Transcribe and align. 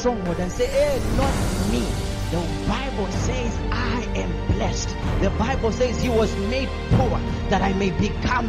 stronghold 0.00 0.38
and 0.40 0.50
say, 0.50 0.66
Hey, 0.66 0.98
not 1.16 1.34
me. 1.70 1.84
The 2.30 2.40
Bible 2.66 3.10
says, 3.12 3.52
I 3.70 4.02
am 4.16 4.32
blessed. 4.54 4.96
The 5.20 5.30
Bible 5.30 5.72
says, 5.72 6.00
He 6.00 6.08
was 6.08 6.34
made 6.48 6.70
poor 6.92 7.20
that 7.50 7.60
I 7.60 7.74
may 7.74 7.90
become 7.90 8.46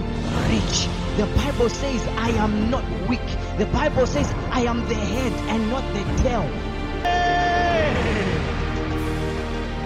rich. 0.48 0.88
The 1.18 1.28
Bible 1.36 1.70
says, 1.70 2.02
I 2.16 2.30
am 2.32 2.70
not 2.70 2.86
weak. 3.10 3.28
The 3.58 3.66
Bible 3.66 4.08
says, 4.08 4.32
I 4.50 4.62
am 4.62 4.88
the 4.88 4.96
head 4.96 5.34
and 5.50 5.70
not 5.70 5.84
the 5.94 6.04
tail. 6.24 6.48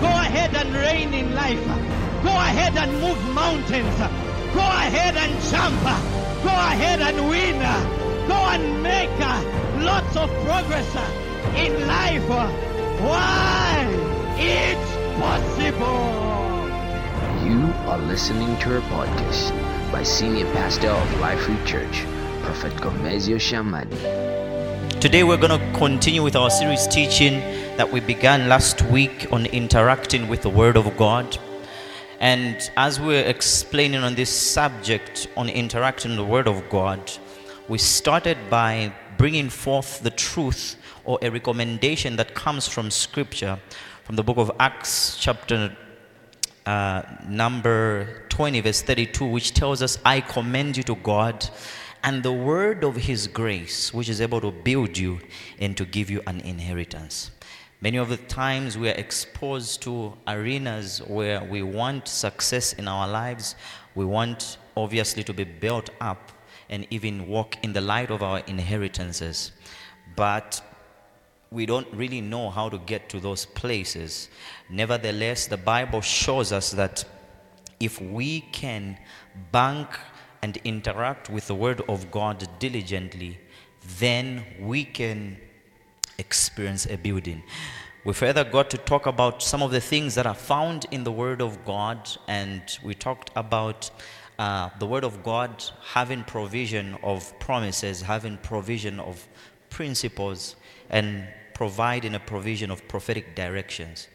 Go 0.01 0.11
ahead 0.21 0.53
and 0.53 0.75
reign 0.75 1.13
in 1.15 1.33
life. 1.33 1.65
Go 2.21 2.29
ahead 2.29 2.77
and 2.77 2.91
move 3.01 3.33
mountains. 3.33 3.97
Go 4.53 4.61
ahead 4.61 5.17
and 5.17 5.33
jump. 5.49 5.81
Go 6.43 6.53
ahead 6.53 7.01
and 7.01 7.27
win. 7.27 7.57
Go 8.27 8.35
and 8.53 8.83
make 8.83 9.17
lots 9.83 10.15
of 10.15 10.29
progress 10.45 11.24
in 11.57 11.87
life. 11.87 12.27
Why? 12.99 13.87
It's 14.37 14.91
possible. 15.19 16.25
You 17.47 17.71
are 17.89 17.97
listening 17.99 18.57
to 18.59 18.77
a 18.77 18.81
podcast 18.81 19.51
by 19.91 20.03
Senior 20.03 20.51
Pastor 20.53 20.89
of 20.89 21.19
Life 21.21 21.47
Reach 21.47 21.65
Church, 21.65 22.03
Prophet 22.41 22.73
Gomezyo 22.73 23.37
Shamane. 23.37 23.89
Today 24.99 25.23
we're 25.23 25.37
going 25.37 25.57
to 25.57 25.77
continue 25.77 26.23
with 26.23 26.35
our 26.35 26.49
series 26.49 26.87
teaching 26.87 27.39
that 27.77 27.89
we 27.89 28.01
began 28.01 28.49
last 28.49 28.81
week 28.83 29.27
on 29.31 29.45
interacting 29.45 30.27
with 30.27 30.41
the 30.41 30.49
Word 30.49 30.75
of 30.75 30.97
God. 30.97 31.37
And 32.19 32.69
as 32.75 32.99
we're 32.99 33.25
explaining 33.25 34.01
on 34.03 34.15
this 34.15 34.29
subject 34.29 35.27
on 35.37 35.47
interacting 35.47 36.11
with 36.11 36.17
the 36.17 36.25
Word 36.25 36.47
of 36.47 36.67
God, 36.69 36.99
we 37.67 37.77
started 37.77 38.37
by 38.49 38.93
bringing 39.17 39.49
forth 39.49 40.01
the 40.01 40.09
truth 40.09 40.75
or 41.03 41.19
a 41.21 41.29
recommendation 41.29 42.15
that 42.15 42.33
comes 42.33 42.67
from 42.67 42.91
Scripture, 42.91 43.59
from 44.03 44.15
the 44.15 44.23
book 44.23 44.37
of 44.37 44.51
Acts, 44.59 45.17
chapter 45.19 45.75
uh, 46.65 47.03
number 47.27 48.23
20, 48.29 48.61
verse 48.61 48.81
32, 48.81 49.25
which 49.25 49.53
tells 49.53 49.81
us, 49.81 49.97
I 50.03 50.21
commend 50.21 50.77
you 50.77 50.83
to 50.83 50.95
God 50.95 51.47
and 52.03 52.21
the 52.21 52.31
word 52.31 52.83
of 52.83 52.95
his 52.95 53.27
grace, 53.27 53.93
which 53.93 54.09
is 54.09 54.21
able 54.21 54.39
to 54.41 54.51
build 54.51 54.97
you 54.97 55.19
and 55.59 55.75
to 55.75 55.85
give 55.85 56.09
you 56.09 56.21
an 56.27 56.39
inheritance. 56.41 57.31
Many 57.81 57.97
of 57.97 58.09
the 58.09 58.17
times 58.17 58.77
we 58.77 58.89
are 58.89 58.93
exposed 58.93 59.81
to 59.83 60.13
arenas 60.27 60.99
where 61.07 61.43
we 61.43 61.61
want 61.61 62.07
success 62.07 62.73
in 62.73 62.87
our 62.87 63.07
lives. 63.07 63.55
We 63.95 64.05
want, 64.05 64.57
obviously, 64.77 65.23
to 65.23 65.33
be 65.33 65.43
built 65.43 65.89
up 65.99 66.31
and 66.69 66.87
even 66.89 67.27
walk 67.27 67.57
in 67.63 67.73
the 67.73 67.81
light 67.81 68.11
of 68.11 68.23
our 68.23 68.39
inheritances. 68.39 69.51
But 70.15 70.61
we 71.51 71.65
don't 71.65 71.87
really 71.93 72.21
know 72.21 72.49
how 72.49 72.69
to 72.69 72.77
get 72.77 73.09
to 73.09 73.19
those 73.19 73.45
places. 73.45 74.29
Nevertheless, 74.69 75.47
the 75.47 75.57
Bible 75.57 76.01
shows 76.01 76.51
us 76.51 76.71
that 76.71 77.05
if 77.79 78.01
we 78.01 78.41
can 78.41 78.97
bank 79.51 79.87
and 80.41 80.57
interact 80.63 81.29
with 81.29 81.47
the 81.47 81.55
Word 81.55 81.81
of 81.87 82.11
God 82.11 82.47
diligently, 82.59 83.39
then 83.99 84.43
we 84.59 84.83
can 84.83 85.37
experience 86.17 86.85
a 86.85 86.97
building. 86.97 87.43
We 88.03 88.13
further 88.13 88.43
got 88.43 88.69
to 88.69 88.77
talk 88.77 89.07
about 89.07 89.41
some 89.41 89.63
of 89.63 89.71
the 89.71 89.81
things 89.81 90.13
that 90.15 90.27
are 90.27 90.35
found 90.35 90.85
in 90.91 91.03
the 91.03 91.11
Word 91.11 91.41
of 91.41 91.65
God, 91.65 92.09
and 92.27 92.61
we 92.83 92.93
talked 92.93 93.31
about 93.35 93.89
uh, 94.37 94.69
the 94.79 94.85
Word 94.85 95.03
of 95.03 95.23
God 95.23 95.63
having 95.93 96.23
provision 96.23 96.97
of 97.03 97.37
promises, 97.39 98.01
having 98.01 98.37
provision 98.37 98.99
of 98.99 99.27
principles, 99.69 100.55
and 100.89 101.27
providing 101.53 102.15
a 102.15 102.19
provision 102.19 102.69
of 102.69 102.87
prophetic 102.87 103.35
directions. 103.35 104.07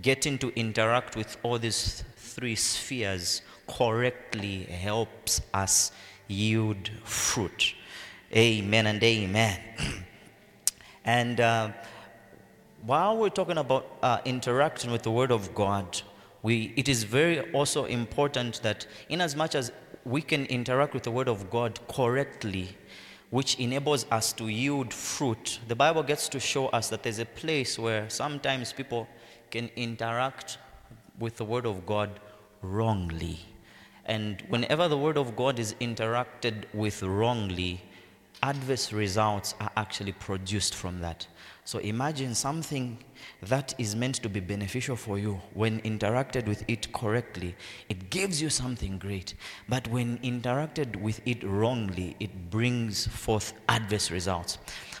Getting 0.00 0.38
to 0.38 0.52
interact 0.58 1.16
with 1.16 1.36
all 1.42 1.58
these 1.58 2.04
three 2.16 2.54
spheres 2.54 3.42
correctly 3.68 4.64
helps 4.64 5.40
us 5.52 5.92
yield 6.28 6.90
fruit. 7.04 7.74
Amen 8.34 8.86
and 8.86 9.02
amen. 9.02 9.60
and 11.04 11.40
uh, 11.40 11.70
while 12.86 13.16
we're 13.16 13.28
talking 13.28 13.58
about 13.58 13.86
uh, 14.02 14.18
interacting 14.24 14.90
with 14.90 15.02
the 15.02 15.10
Word 15.10 15.32
of 15.32 15.54
God, 15.54 16.02
we, 16.44 16.74
it 16.76 16.90
is 16.90 17.04
very 17.04 17.40
also 17.52 17.86
important 17.86 18.60
that, 18.60 18.86
in 19.08 19.22
as 19.22 19.34
much 19.34 19.54
as 19.54 19.72
we 20.04 20.20
can 20.20 20.44
interact 20.44 20.92
with 20.92 21.04
the 21.04 21.10
Word 21.10 21.26
of 21.26 21.48
God 21.48 21.80
correctly, 21.88 22.76
which 23.30 23.58
enables 23.58 24.04
us 24.10 24.34
to 24.34 24.48
yield 24.48 24.92
fruit, 24.92 25.58
the 25.68 25.74
Bible 25.74 26.02
gets 26.02 26.28
to 26.28 26.38
show 26.38 26.66
us 26.66 26.90
that 26.90 27.02
there's 27.02 27.18
a 27.18 27.24
place 27.24 27.78
where 27.78 28.10
sometimes 28.10 28.74
people 28.74 29.08
can 29.50 29.70
interact 29.74 30.58
with 31.18 31.38
the 31.38 31.46
Word 31.46 31.64
of 31.64 31.86
God 31.86 32.10
wrongly. 32.60 33.38
And 34.04 34.42
whenever 34.48 34.86
the 34.86 34.98
Word 34.98 35.16
of 35.16 35.36
God 35.36 35.58
is 35.58 35.74
interacted 35.80 36.66
with 36.74 37.02
wrongly, 37.02 37.80
adverse 38.42 38.92
results 38.92 39.54
are 39.60 39.70
actually 39.78 40.12
produced 40.12 40.74
from 40.74 41.00
that. 41.00 41.26
So 41.66 41.78
imagine 41.78 42.34
something 42.34 42.98
that 43.40 43.72
is 43.78 43.96
meant 43.96 44.16
to 44.16 44.28
be 44.28 44.40
beneficial 44.40 44.96
for 44.96 45.18
you. 45.18 45.40
When 45.54 45.80
interacted 45.80 46.46
with 46.46 46.62
it 46.68 46.92
correctly, 46.92 47.56
it 47.88 48.10
gives 48.10 48.40
you 48.42 48.50
something 48.50 48.98
great. 48.98 49.34
But 49.66 49.88
when 49.88 50.18
interacted 50.18 50.96
with 50.96 51.22
it 51.24 51.42
wrongly, 51.42 52.16
it 52.20 52.50
brings 52.50 53.06
forth 53.06 53.54
adverse 53.70 54.10
results. 54.10 54.58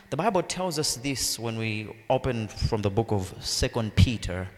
The 0.08 0.16
Bible 0.16 0.42
tells 0.42 0.78
us 0.78 0.96
this 0.96 1.38
when 1.38 1.58
we 1.58 1.94
open 2.08 2.48
from 2.48 2.80
the 2.80 2.90
book 2.90 3.12
of 3.12 3.34
Second 3.44 3.94
Peter, 3.94 4.48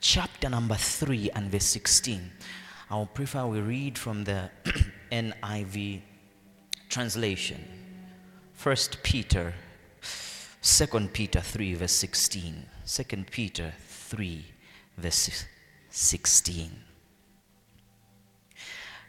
chapter 0.00 0.48
number 0.48 0.76
3 0.76 1.30
and 1.34 1.50
verse 1.50 1.64
16. 1.64 2.30
I'll 2.88 3.06
prefer 3.06 3.46
we 3.46 3.60
read 3.60 3.98
from 3.98 4.22
the 4.22 4.48
NIV 5.10 6.02
translation. 6.88 7.64
First 8.54 9.02
Peter, 9.02 9.54
Second 10.60 11.12
Peter 11.12 11.40
3, 11.40 11.74
verse 11.74 11.92
16. 11.92 12.66
Second 12.84 13.30
Peter 13.30 13.72
3, 13.86 14.44
verse 14.96 15.44
16. 15.90 16.70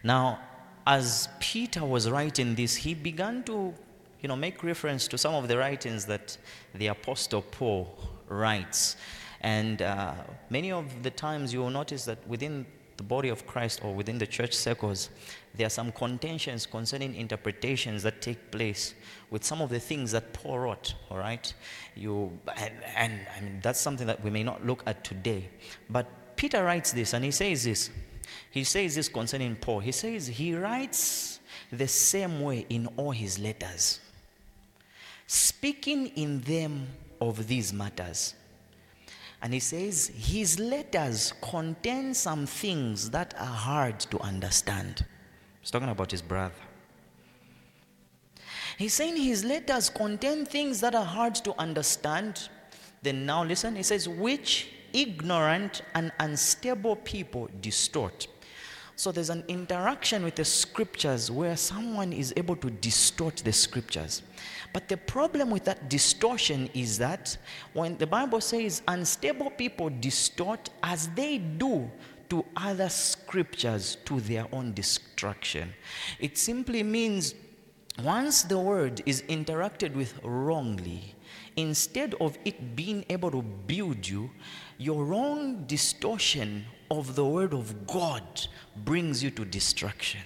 Now, 0.04 0.40
as 0.86 1.28
Peter 1.40 1.84
was 1.84 2.10
writing 2.10 2.56
this, 2.56 2.76
he 2.76 2.94
began 2.94 3.44
to, 3.44 3.74
you 4.22 4.28
know, 4.28 4.36
make 4.36 4.64
reference 4.64 5.08
to 5.08 5.18
some 5.18 5.34
of 5.36 5.48
the 5.48 5.58
writings 5.58 6.06
that 6.06 6.38
the 6.74 6.88
Apostle 6.88 7.42
Paul 7.42 7.98
writes. 8.28 8.96
And 9.42 9.82
uh, 9.82 10.14
many 10.50 10.72
of 10.72 11.04
the 11.04 11.12
times 11.12 11.54
you 11.54 11.60
will 11.60 11.70
notice 11.70 12.06
that 12.06 12.26
within 12.28 12.66
the 12.98 13.04
body 13.04 13.30
of 13.30 13.48
Christ 13.48 13.82
or 13.84 13.94
within 13.94 14.18
the 14.18 14.28
church 14.28 14.54
circles, 14.54 15.10
there 15.56 15.68
are 15.68 15.72
some 15.72 15.92
contentions 15.92 16.66
concerning 16.66 17.16
interpretations 17.16 18.04
that 18.04 18.22
take 18.22 18.52
place 18.52 18.94
with 19.30 19.44
some 19.44 19.62
of 19.62 19.70
the 19.70 19.80
things 19.80 20.12
that 20.12 20.34
Paul 20.34 20.60
wrote, 20.60 20.94
all 21.10 21.18
right? 21.18 21.54
You, 21.96 22.38
and, 22.56 22.74
and 22.96 23.20
I 23.36 23.42
mean, 23.42 23.60
that's 23.62 23.80
something 23.80 24.08
that 24.08 24.24
we 24.24 24.30
may 24.30 24.44
not 24.44 24.66
look 24.66 24.84
at 24.86 25.04
today. 25.04 25.50
But 25.90 26.36
Peter 26.36 26.64
writes 26.64 26.92
this, 26.92 27.14
and 27.14 27.26
he 27.26 27.32
says 27.32 27.64
this. 27.64 27.90
He 28.52 28.64
says 28.64 28.96
this 28.96 29.10
concerning 29.10 29.56
Paul. 29.56 29.80
He 29.80 29.92
says 29.92 30.28
he 30.28 30.56
writes 30.56 31.40
the 31.72 31.88
same 31.88 32.42
way 32.42 32.66
in 32.70 32.88
all 32.96 33.12
his 33.12 33.40
letters, 33.40 34.00
speaking 35.28 36.08
in 36.16 36.42
them 36.42 36.88
of 37.20 37.48
these 37.48 37.74
matters 37.74 38.36
and 39.42 39.54
he 39.54 39.60
says 39.60 40.12
his 40.16 40.60
letters 40.60 41.34
contain 41.42 42.14
some 42.14 42.46
things 42.46 43.10
that 43.12 43.34
are 43.40 43.46
hard 43.46 44.00
to 44.00 44.20
understand. 44.20 45.06
He's 45.62 45.72
talking 45.72 45.90
about 45.90 46.12
his 46.12 46.22
brother. 46.22 46.54
He's 48.78 48.94
saying 48.94 49.18
his 49.18 49.44
letters 49.44 49.90
contain 49.90 50.46
things 50.46 50.80
that 50.82 50.96
are 50.96 51.06
hard 51.06 51.36
to 51.36 51.54
understand. 51.60 52.48
Then 53.02 53.26
now 53.26 53.44
listen, 53.44 53.76
he 53.76 53.84
says, 53.84 54.08
which 54.08 54.70
ignorant 54.94 55.82
and 55.96 56.12
unstable 56.20 56.96
people 56.96 57.50
distort. 57.62 58.28
So 58.96 59.14
there's 59.14 59.30
an 59.30 59.46
interaction 59.48 60.24
with 60.24 60.36
the 60.36 60.44
scriptures 60.44 61.32
where 61.32 61.56
someone 61.56 62.12
is 62.12 62.34
able 62.36 62.58
to 62.58 62.70
distort 62.70 63.38
the 63.38 63.54
scriptures. 63.54 64.24
But 64.74 64.90
the 64.90 64.98
problem 64.98 65.50
with 65.50 65.64
that 65.66 65.90
distortion 65.90 66.70
is 66.74 66.98
that 66.98 67.38
when 67.72 67.98
the 67.98 68.08
Bible 68.08 68.42
says 68.42 68.82
unstable 68.90 69.52
people 69.52 69.90
distort 69.90 70.70
as 70.84 71.08
they 71.16 71.38
do 71.38 71.90
to 72.30 72.46
other 72.56 72.90
scriptures 72.90 73.98
to 74.06 74.20
their 74.22 74.48
own 74.52 74.74
destruction, 74.74 75.74
it 76.20 76.38
simply 76.38 76.84
means 76.84 77.36
once 78.04 78.44
the 78.44 78.58
word 78.58 79.02
is 79.06 79.24
interacted 79.24 79.94
with 79.94 80.20
wrongly, 80.24 81.16
instead 81.56 82.16
of 82.22 82.38
it 82.46 82.76
being 82.76 83.04
able 83.10 83.32
to 83.32 83.42
build 83.42 84.08
you, 84.08 84.30
your 84.78 85.04
wrong 85.04 85.66
distortion 85.66 86.66
of 86.90 87.16
the 87.16 87.26
word 87.26 87.54
of 87.54 87.86
God 87.88 88.24
brings 88.76 89.24
you 89.24 89.32
to 89.32 89.46
destruction 89.46 90.22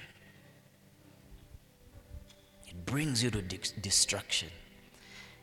It 2.67 2.85
brings 2.85 3.23
you 3.23 3.31
to 3.31 3.41
destruction. 3.41 4.49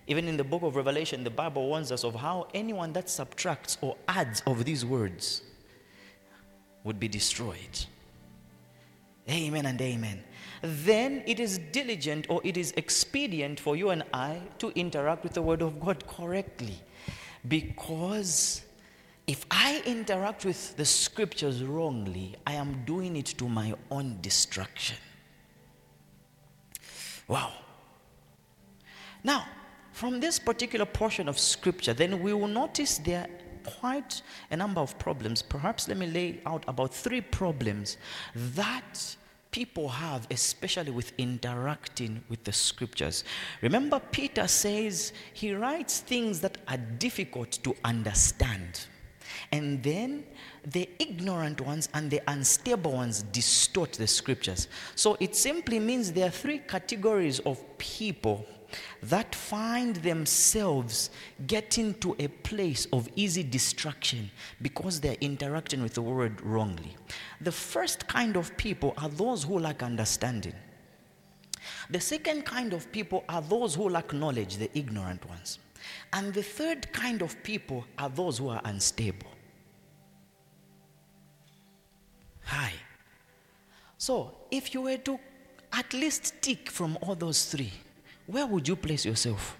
Even 0.06 0.28
in 0.28 0.36
the 0.36 0.44
book 0.44 0.62
of 0.62 0.76
Revelation, 0.76 1.24
the 1.24 1.30
Bible 1.30 1.68
warns 1.68 1.92
us 1.92 2.04
of 2.04 2.14
how 2.14 2.48
anyone 2.54 2.92
that 2.94 3.08
subtracts 3.08 3.78
or 3.80 3.96
adds 4.08 4.42
of 4.46 4.64
these 4.64 4.84
words 4.84 5.42
would 6.84 6.98
be 6.98 7.08
destroyed. 7.08 7.86
Amen 9.28 9.66
and 9.66 9.80
amen. 9.80 10.24
Then 10.62 11.22
it 11.26 11.40
is 11.40 11.58
diligent 11.72 12.26
or 12.28 12.40
it 12.44 12.56
is 12.56 12.72
expedient 12.76 13.60
for 13.60 13.76
you 13.76 13.90
and 13.90 14.02
I 14.12 14.40
to 14.58 14.70
interact 14.78 15.22
with 15.22 15.34
the 15.34 15.42
Word 15.42 15.62
of 15.62 15.80
God 15.80 16.06
correctly. 16.06 16.76
Because 17.46 18.62
if 19.26 19.46
I 19.50 19.82
interact 19.86 20.44
with 20.44 20.76
the 20.76 20.84
scriptures 20.84 21.62
wrongly, 21.62 22.34
I 22.46 22.54
am 22.54 22.84
doing 22.84 23.16
it 23.16 23.26
to 23.38 23.48
my 23.48 23.74
own 23.90 24.18
destruction. 24.20 24.96
Wow. 27.28 27.52
Now, 29.22 29.46
from 29.92 30.18
this 30.18 30.38
particular 30.38 30.86
portion 30.86 31.28
of 31.28 31.38
scripture, 31.38 31.94
then 31.94 32.22
we 32.22 32.32
will 32.32 32.48
notice 32.48 32.98
there 32.98 33.28
quite 33.64 34.22
a 34.50 34.56
number 34.56 34.80
of 34.80 34.98
problems. 34.98 35.42
Perhaps 35.42 35.88
let 35.88 35.96
me 35.96 36.06
lay 36.06 36.40
out 36.46 36.64
about 36.68 36.94
three 36.94 37.20
problems 37.20 37.96
that 38.34 39.16
people 39.50 39.88
have, 39.88 40.26
especially 40.30 40.90
with 40.90 41.12
interacting 41.18 42.22
with 42.28 42.42
the 42.44 42.52
scriptures. 42.52 43.24
Remember, 43.62 44.00
Peter 44.12 44.46
says 44.46 45.12
he 45.32 45.52
writes 45.52 46.00
things 46.00 46.40
that 46.40 46.58
are 46.68 46.76
difficult 46.76 47.50
to 47.64 47.74
understand. 47.84 48.86
And 49.52 49.82
then 49.82 50.24
the 50.64 50.88
ignorant 50.98 51.60
ones 51.60 51.88
and 51.94 52.10
the 52.10 52.20
unstable 52.28 52.92
ones 52.92 53.22
distort 53.24 53.92
the 53.92 54.06
scriptures. 54.06 54.68
So 54.94 55.16
it 55.20 55.36
simply 55.36 55.78
means 55.78 56.12
there 56.12 56.26
are 56.26 56.30
three 56.32 56.58
categories 56.58 57.40
of 57.40 57.62
people 57.78 58.46
that 59.02 59.34
find 59.34 59.96
themselves 59.96 61.10
getting 61.46 61.94
to 61.94 62.14
a 62.18 62.28
place 62.28 62.86
of 62.92 63.08
easy 63.16 63.42
distraction 63.42 64.30
because 64.62 65.00
they're 65.00 65.16
interacting 65.20 65.82
with 65.82 65.94
the 65.94 66.02
word 66.02 66.40
wrongly. 66.40 66.96
The 67.40 67.52
first 67.52 68.06
kind 68.06 68.36
of 68.36 68.56
people 68.56 68.94
are 68.98 69.08
those 69.08 69.44
who 69.44 69.58
lack 69.58 69.82
understanding. 69.82 70.54
The 71.90 72.00
second 72.00 72.44
kind 72.44 72.72
of 72.72 72.90
people 72.92 73.24
are 73.28 73.42
those 73.42 73.74
who 73.74 73.88
lack 73.88 74.12
knowledge, 74.12 74.56
the 74.56 74.70
ignorant 74.78 75.28
ones. 75.28 75.58
And 76.12 76.32
the 76.32 76.42
third 76.42 76.92
kind 76.92 77.22
of 77.22 77.42
people 77.42 77.84
are 77.98 78.08
those 78.08 78.38
who 78.38 78.48
are 78.48 78.60
unstable. 78.64 79.28
Hi. 82.44 82.72
So, 83.98 84.34
if 84.50 84.74
you 84.74 84.82
were 84.82 84.96
to 84.96 85.18
at 85.72 85.92
least 85.92 86.34
tick 86.40 86.70
from 86.70 86.98
all 87.00 87.14
those 87.14 87.44
three, 87.44 87.72
where 88.26 88.46
would 88.46 88.66
you 88.68 88.76
place 88.76 89.04
yourself? 89.04 89.56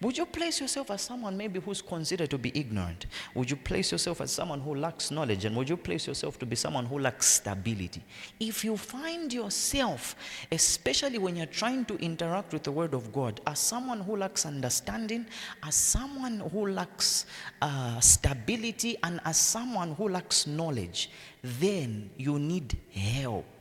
Would 0.00 0.16
you 0.16 0.26
place 0.26 0.60
yourself 0.60 0.92
as 0.92 1.02
someone 1.02 1.36
maybe 1.36 1.58
who's 1.58 1.82
considered 1.82 2.30
to 2.30 2.38
be 2.38 2.52
ignorant? 2.56 3.06
Would 3.34 3.50
you 3.50 3.56
place 3.56 3.90
yourself 3.90 4.20
as 4.20 4.30
someone 4.30 4.60
who 4.60 4.76
lacks 4.76 5.10
knowledge? 5.10 5.44
And 5.44 5.56
would 5.56 5.68
you 5.68 5.76
place 5.76 6.06
yourself 6.06 6.38
to 6.38 6.46
be 6.46 6.54
someone 6.54 6.86
who 6.86 7.00
lacks 7.00 7.26
stability? 7.26 8.04
If 8.38 8.64
you 8.64 8.76
find 8.76 9.32
yourself, 9.32 10.14
especially 10.52 11.18
when 11.18 11.34
you're 11.34 11.46
trying 11.46 11.84
to 11.86 11.96
interact 11.96 12.52
with 12.52 12.62
the 12.62 12.70
Word 12.70 12.94
of 12.94 13.12
God, 13.12 13.40
as 13.44 13.58
someone 13.58 14.00
who 14.00 14.16
lacks 14.16 14.46
understanding, 14.46 15.26
as 15.64 15.74
someone 15.74 16.40
who 16.52 16.68
lacks 16.68 17.26
uh, 17.60 17.98
stability, 17.98 18.98
and 19.02 19.18
as 19.24 19.36
someone 19.36 19.94
who 19.94 20.08
lacks 20.08 20.46
knowledge, 20.46 21.10
then 21.42 22.08
you 22.16 22.38
need 22.38 22.78
help 22.94 23.57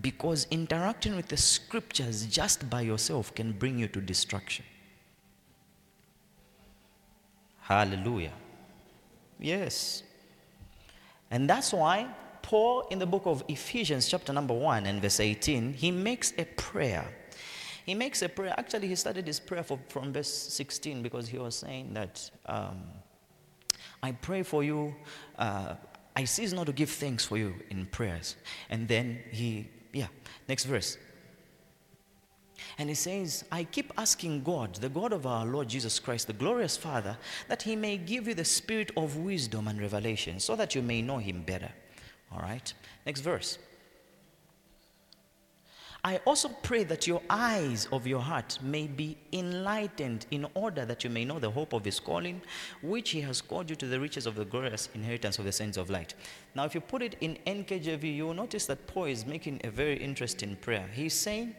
because 0.00 0.46
interacting 0.50 1.16
with 1.16 1.28
the 1.28 1.36
scriptures 1.36 2.26
just 2.26 2.68
by 2.68 2.82
yourself 2.82 3.34
can 3.34 3.52
bring 3.52 3.78
you 3.78 3.88
to 3.88 4.00
destruction. 4.00 4.64
Hallelujah. 7.60 8.32
Yes. 9.38 10.02
And 11.30 11.48
that's 11.48 11.72
why 11.72 12.08
Paul, 12.42 12.86
in 12.90 12.98
the 12.98 13.06
book 13.06 13.22
of 13.26 13.44
Ephesians, 13.48 14.08
chapter 14.08 14.32
number 14.32 14.54
1 14.54 14.86
and 14.86 15.02
verse 15.02 15.20
18, 15.20 15.74
he 15.74 15.90
makes 15.90 16.32
a 16.38 16.44
prayer. 16.44 17.06
He 17.84 17.94
makes 17.94 18.22
a 18.22 18.28
prayer. 18.28 18.54
Actually, 18.56 18.88
he 18.88 18.94
started 18.94 19.26
his 19.26 19.40
prayer 19.40 19.62
for, 19.62 19.78
from 19.88 20.12
verse 20.12 20.32
16 20.32 21.02
because 21.02 21.28
he 21.28 21.38
was 21.38 21.54
saying 21.54 21.92
that 21.94 22.30
um, 22.46 22.82
I 24.02 24.12
pray 24.12 24.42
for 24.42 24.62
you. 24.62 24.94
Uh, 25.38 25.74
I 26.16 26.24
cease 26.24 26.52
not 26.52 26.66
to 26.66 26.72
give 26.72 26.90
thanks 26.90 27.24
for 27.24 27.36
you 27.36 27.54
in 27.70 27.86
prayers. 27.86 28.36
And 28.70 28.88
then 28.88 29.20
he 29.30 29.68
yeah, 29.92 30.08
next 30.48 30.64
verse. 30.64 30.98
And 32.78 32.88
he 32.88 32.94
says, 32.94 33.44
I 33.50 33.64
keep 33.64 33.92
asking 33.96 34.42
God, 34.42 34.74
the 34.76 34.88
God 34.88 35.12
of 35.12 35.26
our 35.26 35.46
Lord 35.46 35.68
Jesus 35.68 35.98
Christ, 35.98 36.26
the 36.26 36.32
glorious 36.32 36.76
Father, 36.76 37.16
that 37.48 37.62
he 37.62 37.76
may 37.76 37.96
give 37.96 38.28
you 38.28 38.34
the 38.34 38.44
spirit 38.44 38.90
of 38.96 39.16
wisdom 39.16 39.68
and 39.68 39.80
revelation 39.80 40.40
so 40.40 40.56
that 40.56 40.74
you 40.74 40.82
may 40.82 41.02
know 41.02 41.18
him 41.18 41.42
better. 41.42 41.70
All 42.32 42.40
right, 42.40 42.72
next 43.06 43.20
verse. 43.20 43.58
I 46.08 46.20
also 46.24 46.48
pray 46.62 46.84
that 46.84 47.06
your 47.06 47.20
eyes 47.28 47.86
of 47.92 48.06
your 48.06 48.22
heart 48.22 48.58
may 48.62 48.86
be 48.86 49.18
enlightened 49.34 50.24
in 50.30 50.46
order 50.54 50.86
that 50.86 51.04
you 51.04 51.10
may 51.10 51.26
know 51.26 51.38
the 51.38 51.50
hope 51.50 51.74
of 51.74 51.84
his 51.84 52.00
calling, 52.00 52.40
which 52.80 53.10
he 53.10 53.20
has 53.20 53.42
called 53.42 53.68
you 53.68 53.76
to 53.76 53.86
the 53.86 54.00
riches 54.00 54.24
of 54.24 54.34
the 54.34 54.46
glorious 54.46 54.88
inheritance 54.94 55.38
of 55.38 55.44
the 55.44 55.52
saints 55.52 55.76
of 55.76 55.90
light. 55.90 56.14
Now, 56.54 56.64
if 56.64 56.74
you 56.74 56.80
put 56.80 57.02
it 57.02 57.16
in 57.20 57.36
NKJV, 57.46 58.16
you 58.16 58.24
will 58.24 58.32
notice 58.32 58.64
that 58.68 58.86
Paul 58.86 59.04
is 59.04 59.26
making 59.26 59.60
a 59.64 59.70
very 59.70 59.98
interesting 59.98 60.56
prayer. 60.56 60.88
He's 60.94 61.12
saying, 61.12 61.54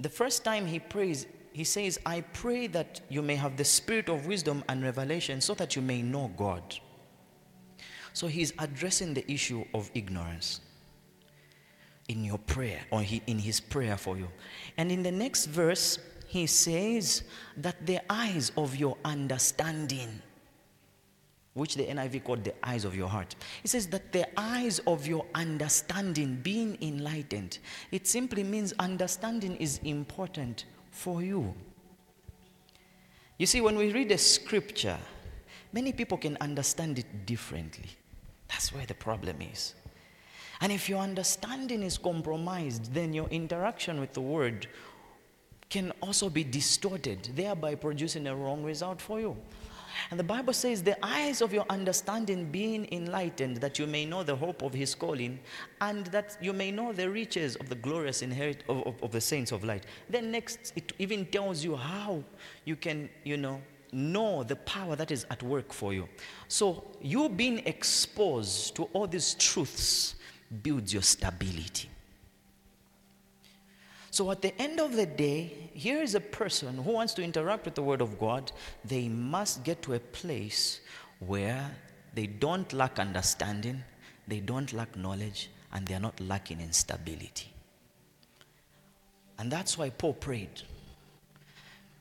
the 0.00 0.08
first 0.08 0.42
time 0.42 0.66
he 0.66 0.80
prays, 0.80 1.28
he 1.52 1.62
says, 1.62 1.96
I 2.04 2.22
pray 2.22 2.66
that 2.66 3.02
you 3.08 3.22
may 3.22 3.36
have 3.36 3.56
the 3.56 3.64
spirit 3.64 4.08
of 4.08 4.26
wisdom 4.26 4.64
and 4.68 4.82
revelation 4.82 5.40
so 5.40 5.54
that 5.54 5.76
you 5.76 5.82
may 5.82 6.02
know 6.02 6.32
God. 6.36 6.74
So 8.14 8.26
he's 8.26 8.52
addressing 8.58 9.14
the 9.14 9.30
issue 9.30 9.64
of 9.72 9.92
ignorance 9.94 10.60
in 12.10 12.24
your 12.24 12.38
prayer 12.38 12.80
or 12.90 13.04
in 13.28 13.38
his 13.38 13.60
prayer 13.60 13.96
for 13.96 14.18
you. 14.18 14.28
And 14.76 14.90
in 14.90 15.04
the 15.04 15.12
next 15.12 15.46
verse, 15.46 16.00
he 16.26 16.46
says 16.46 17.22
that 17.56 17.86
the 17.86 18.00
eyes 18.12 18.50
of 18.56 18.74
your 18.74 18.96
understanding, 19.04 20.20
which 21.54 21.76
the 21.76 21.86
NIV 21.86 22.24
called 22.24 22.42
the 22.42 22.54
eyes 22.66 22.84
of 22.84 22.96
your 22.96 23.08
heart, 23.08 23.36
he 23.62 23.68
says 23.68 23.86
that 23.88 24.10
the 24.10 24.26
eyes 24.36 24.80
of 24.88 25.06
your 25.06 25.24
understanding 25.36 26.40
being 26.42 26.76
enlightened, 26.82 27.58
it 27.92 28.08
simply 28.08 28.42
means 28.42 28.74
understanding 28.80 29.54
is 29.56 29.78
important 29.84 30.64
for 30.90 31.22
you. 31.22 31.54
You 33.38 33.46
see, 33.46 33.60
when 33.60 33.76
we 33.76 33.92
read 33.92 34.10
a 34.10 34.18
scripture, 34.18 34.98
many 35.72 35.92
people 35.92 36.18
can 36.18 36.36
understand 36.40 36.98
it 36.98 37.24
differently. 37.24 37.90
That's 38.48 38.72
where 38.74 38.84
the 38.84 38.94
problem 38.94 39.36
is. 39.40 39.74
And 40.60 40.70
if 40.72 40.88
your 40.88 41.00
understanding 41.00 41.82
is 41.82 41.96
compromised, 41.96 42.92
then 42.92 43.12
your 43.12 43.28
interaction 43.28 44.00
with 44.00 44.12
the 44.12 44.20
word 44.20 44.66
can 45.70 45.92
also 46.02 46.28
be 46.28 46.44
distorted, 46.44 47.30
thereby 47.34 47.76
producing 47.76 48.26
a 48.26 48.34
wrong 48.34 48.62
result 48.62 49.00
for 49.00 49.20
you. 49.20 49.36
And 50.10 50.18
the 50.18 50.24
Bible 50.24 50.52
says, 50.52 50.82
the 50.82 50.96
eyes 51.04 51.40
of 51.40 51.52
your 51.52 51.64
understanding 51.68 52.50
being 52.50 52.88
enlightened, 52.92 53.58
that 53.58 53.78
you 53.78 53.86
may 53.86 54.04
know 54.04 54.22
the 54.22 54.36
hope 54.36 54.62
of 54.62 54.72
his 54.72 54.94
calling, 54.94 55.38
and 55.80 56.06
that 56.06 56.36
you 56.40 56.52
may 56.52 56.70
know 56.70 56.92
the 56.92 57.08
riches 57.08 57.56
of 57.56 57.68
the 57.68 57.74
glorious 57.74 58.22
inherit 58.22 58.64
of, 58.68 58.86
of, 58.86 59.02
of 59.02 59.12
the 59.12 59.20
saints 59.20 59.52
of 59.52 59.64
light. 59.64 59.86
Then 60.08 60.30
next, 60.30 60.72
it 60.76 60.92
even 60.98 61.26
tells 61.26 61.64
you 61.64 61.76
how 61.76 62.22
you 62.64 62.76
can, 62.76 63.08
you 63.24 63.36
know, 63.36 63.60
know 63.92 64.44
the 64.44 64.56
power 64.56 64.94
that 64.96 65.10
is 65.10 65.26
at 65.30 65.42
work 65.42 65.72
for 65.72 65.92
you. 65.92 66.08
So 66.48 66.84
you 67.00 67.28
being 67.28 67.58
exposed 67.66 68.76
to 68.76 68.84
all 68.92 69.06
these 69.06 69.34
truths 69.34 70.14
builds 70.62 70.92
your 70.92 71.02
stability. 71.02 71.88
So 74.10 74.30
at 74.32 74.42
the 74.42 74.60
end 74.60 74.80
of 74.80 74.96
the 74.96 75.06
day, 75.06 75.70
here 75.72 76.02
is 76.02 76.16
a 76.16 76.20
person 76.20 76.76
who 76.78 76.90
wants 76.92 77.14
to 77.14 77.22
interact 77.22 77.64
with 77.64 77.76
the 77.76 77.82
Word 77.82 78.02
of 78.02 78.18
God. 78.18 78.50
They 78.84 79.08
must 79.08 79.62
get 79.62 79.82
to 79.82 79.94
a 79.94 80.00
place 80.00 80.80
where 81.20 81.70
they 82.14 82.26
don't 82.26 82.72
lack 82.72 82.98
understanding, 82.98 83.84
they 84.26 84.40
don't 84.40 84.72
lack 84.72 84.96
knowledge, 84.96 85.48
and 85.72 85.86
they 85.86 85.94
are 85.94 86.00
not 86.00 86.18
lacking 86.20 86.60
in 86.60 86.72
stability. 86.72 87.52
And 89.38 89.50
that's 89.50 89.78
why 89.78 89.90
Paul 89.90 90.14
prayed. 90.14 90.62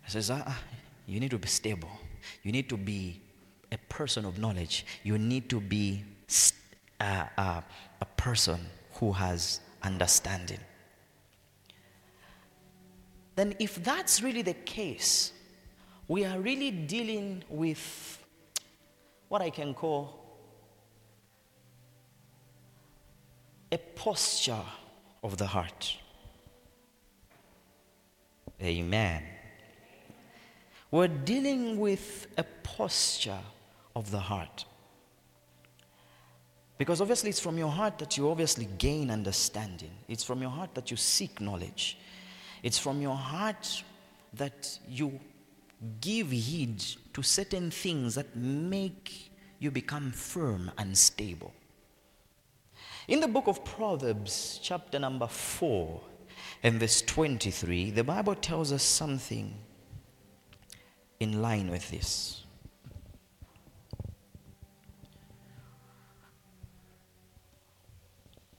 He 0.03 0.11
says, 0.11 0.31
ah, 0.31 0.43
ah, 0.47 0.59
You 1.05 1.19
need 1.19 1.31
to 1.31 1.37
be 1.37 1.47
stable. 1.47 1.91
You 2.43 2.51
need 2.51 2.69
to 2.69 2.77
be 2.77 3.21
a 3.71 3.77
person 3.77 4.25
of 4.25 4.39
knowledge. 4.39 4.85
You 5.03 5.17
need 5.17 5.49
to 5.49 5.61
be 5.61 6.03
uh, 6.99 7.25
uh, 7.37 7.61
a 8.01 8.05
person 8.05 8.59
who 8.93 9.11
has 9.11 9.59
understanding. 9.83 10.59
Then, 13.35 13.55
if 13.59 13.81
that's 13.83 14.21
really 14.21 14.41
the 14.41 14.53
case, 14.53 15.31
we 16.07 16.25
are 16.25 16.39
really 16.39 16.71
dealing 16.71 17.43
with 17.49 18.21
what 19.29 19.41
I 19.41 19.49
can 19.49 19.73
call 19.73 20.19
a 23.71 23.77
posture 23.77 24.65
of 25.23 25.37
the 25.37 25.45
heart. 25.45 25.97
Amen. 28.61 29.23
We're 30.91 31.07
dealing 31.07 31.79
with 31.79 32.27
a 32.37 32.43
posture 32.63 33.39
of 33.95 34.11
the 34.11 34.19
heart. 34.19 34.65
Because 36.79 37.01
obviously, 37.01 37.29
it's 37.29 37.41
from 37.41 37.57
your 37.57 37.69
heart 37.69 37.97
that 37.97 38.17
you 38.17 38.31
obviously 38.31 38.69
gain 38.77 39.11
understanding. 39.11 39.91
It's 40.07 40.23
from 40.23 40.41
your 40.41 40.49
heart 40.49 40.73
that 40.75 40.89
you 40.89 40.95
seek 40.95 41.41
knowledge. 41.41 41.97
It's 42.63 42.79
from 42.79 43.01
your 43.01 43.17
heart 43.17 43.83
that 44.33 44.79
you 44.87 45.19
give 45.99 46.31
heed 46.31 46.81
to 47.13 47.21
certain 47.21 47.69
things 47.69 48.15
that 48.15 48.33
make 48.33 49.29
you 49.59 49.71
become 49.71 50.11
firm 50.11 50.71
and 50.77 50.97
stable. 50.97 51.53
In 53.09 53.19
the 53.19 53.27
book 53.27 53.47
of 53.47 53.65
Proverbs, 53.65 54.59
chapter 54.63 54.99
number 54.99 55.27
4, 55.27 55.99
and 56.63 56.79
verse 56.79 57.01
23, 57.01 57.91
the 57.91 58.05
Bible 58.05 58.35
tells 58.35 58.71
us 58.71 58.83
something 58.83 59.53
in 61.19 61.41
line 61.41 61.69
with 61.69 61.89
this. 61.91 62.45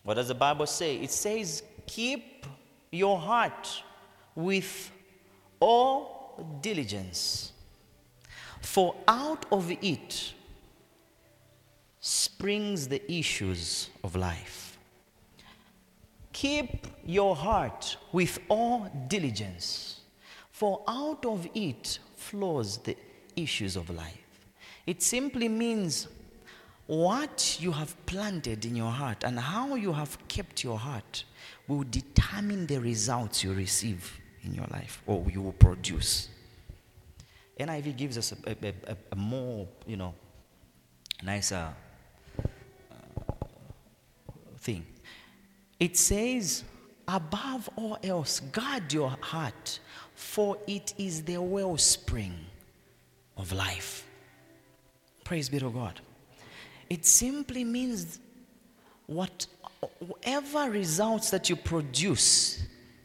What 0.02 0.14
does 0.14 0.28
the 0.28 0.34
Bible 0.34 0.66
say? 0.66 0.96
It 0.96 1.10
says, 1.10 1.62
Keep 1.86 2.46
your 2.90 3.18
heart 3.18 3.82
with 4.34 4.90
all 5.60 6.58
diligence, 6.62 7.52
for 8.62 8.94
out 9.06 9.46
of 9.52 9.70
it 9.70 10.34
springs 12.00 12.88
the 12.88 13.12
issues 13.12 13.90
of 14.02 14.16
life. 14.16 14.78
Keep 16.32 16.86
your 17.04 17.36
heart 17.36 17.96
with 18.12 18.38
all 18.48 18.90
diligence, 19.08 20.00
for 20.50 20.82
out 20.88 21.26
of 21.26 21.46
it 21.54 21.98
flows 22.16 22.78
the 22.78 22.96
issues 23.36 23.76
of 23.76 23.90
life. 23.90 24.16
It 24.86 25.02
simply 25.02 25.48
means 25.48 26.08
what 26.90 27.56
you 27.60 27.70
have 27.70 27.94
planted 28.04 28.64
in 28.64 28.74
your 28.74 28.90
heart 28.90 29.22
and 29.22 29.38
how 29.38 29.76
you 29.76 29.92
have 29.92 30.18
kept 30.26 30.64
your 30.64 30.76
heart 30.76 31.22
will 31.68 31.84
determine 31.88 32.66
the 32.66 32.80
results 32.80 33.44
you 33.44 33.52
receive 33.52 34.20
in 34.42 34.52
your 34.52 34.66
life 34.72 35.00
or 35.06 35.24
you 35.30 35.40
will 35.40 35.52
produce. 35.52 36.28
NIV 37.60 37.96
gives 37.96 38.18
us 38.18 38.32
a, 38.32 38.50
a, 38.50 38.74
a, 38.88 38.96
a 39.12 39.14
more, 39.14 39.68
you 39.86 39.96
know, 39.96 40.12
nicer 41.22 41.72
uh, 42.40 42.44
thing. 44.58 44.84
It 45.78 45.96
says, 45.96 46.64
above 47.06 47.70
all 47.76 47.98
else, 48.02 48.40
guard 48.40 48.92
your 48.92 49.16
heart, 49.20 49.78
for 50.16 50.58
it 50.66 50.94
is 50.98 51.22
the 51.22 51.40
wellspring 51.40 52.34
of 53.36 53.52
life. 53.52 54.08
Praise 55.22 55.48
be 55.48 55.60
to 55.60 55.70
God. 55.70 56.00
It 56.90 57.06
simply 57.06 57.62
means 57.62 58.18
whatever 59.06 60.70
results 60.70 61.30
that 61.30 61.48
you 61.48 61.56
produce 61.56 62.62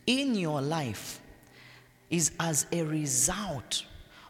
in 0.08 0.36
your 0.36 0.62
life 0.62 1.22
is 2.10 2.32
as 2.40 2.66
a 2.72 2.82
result 2.84 3.86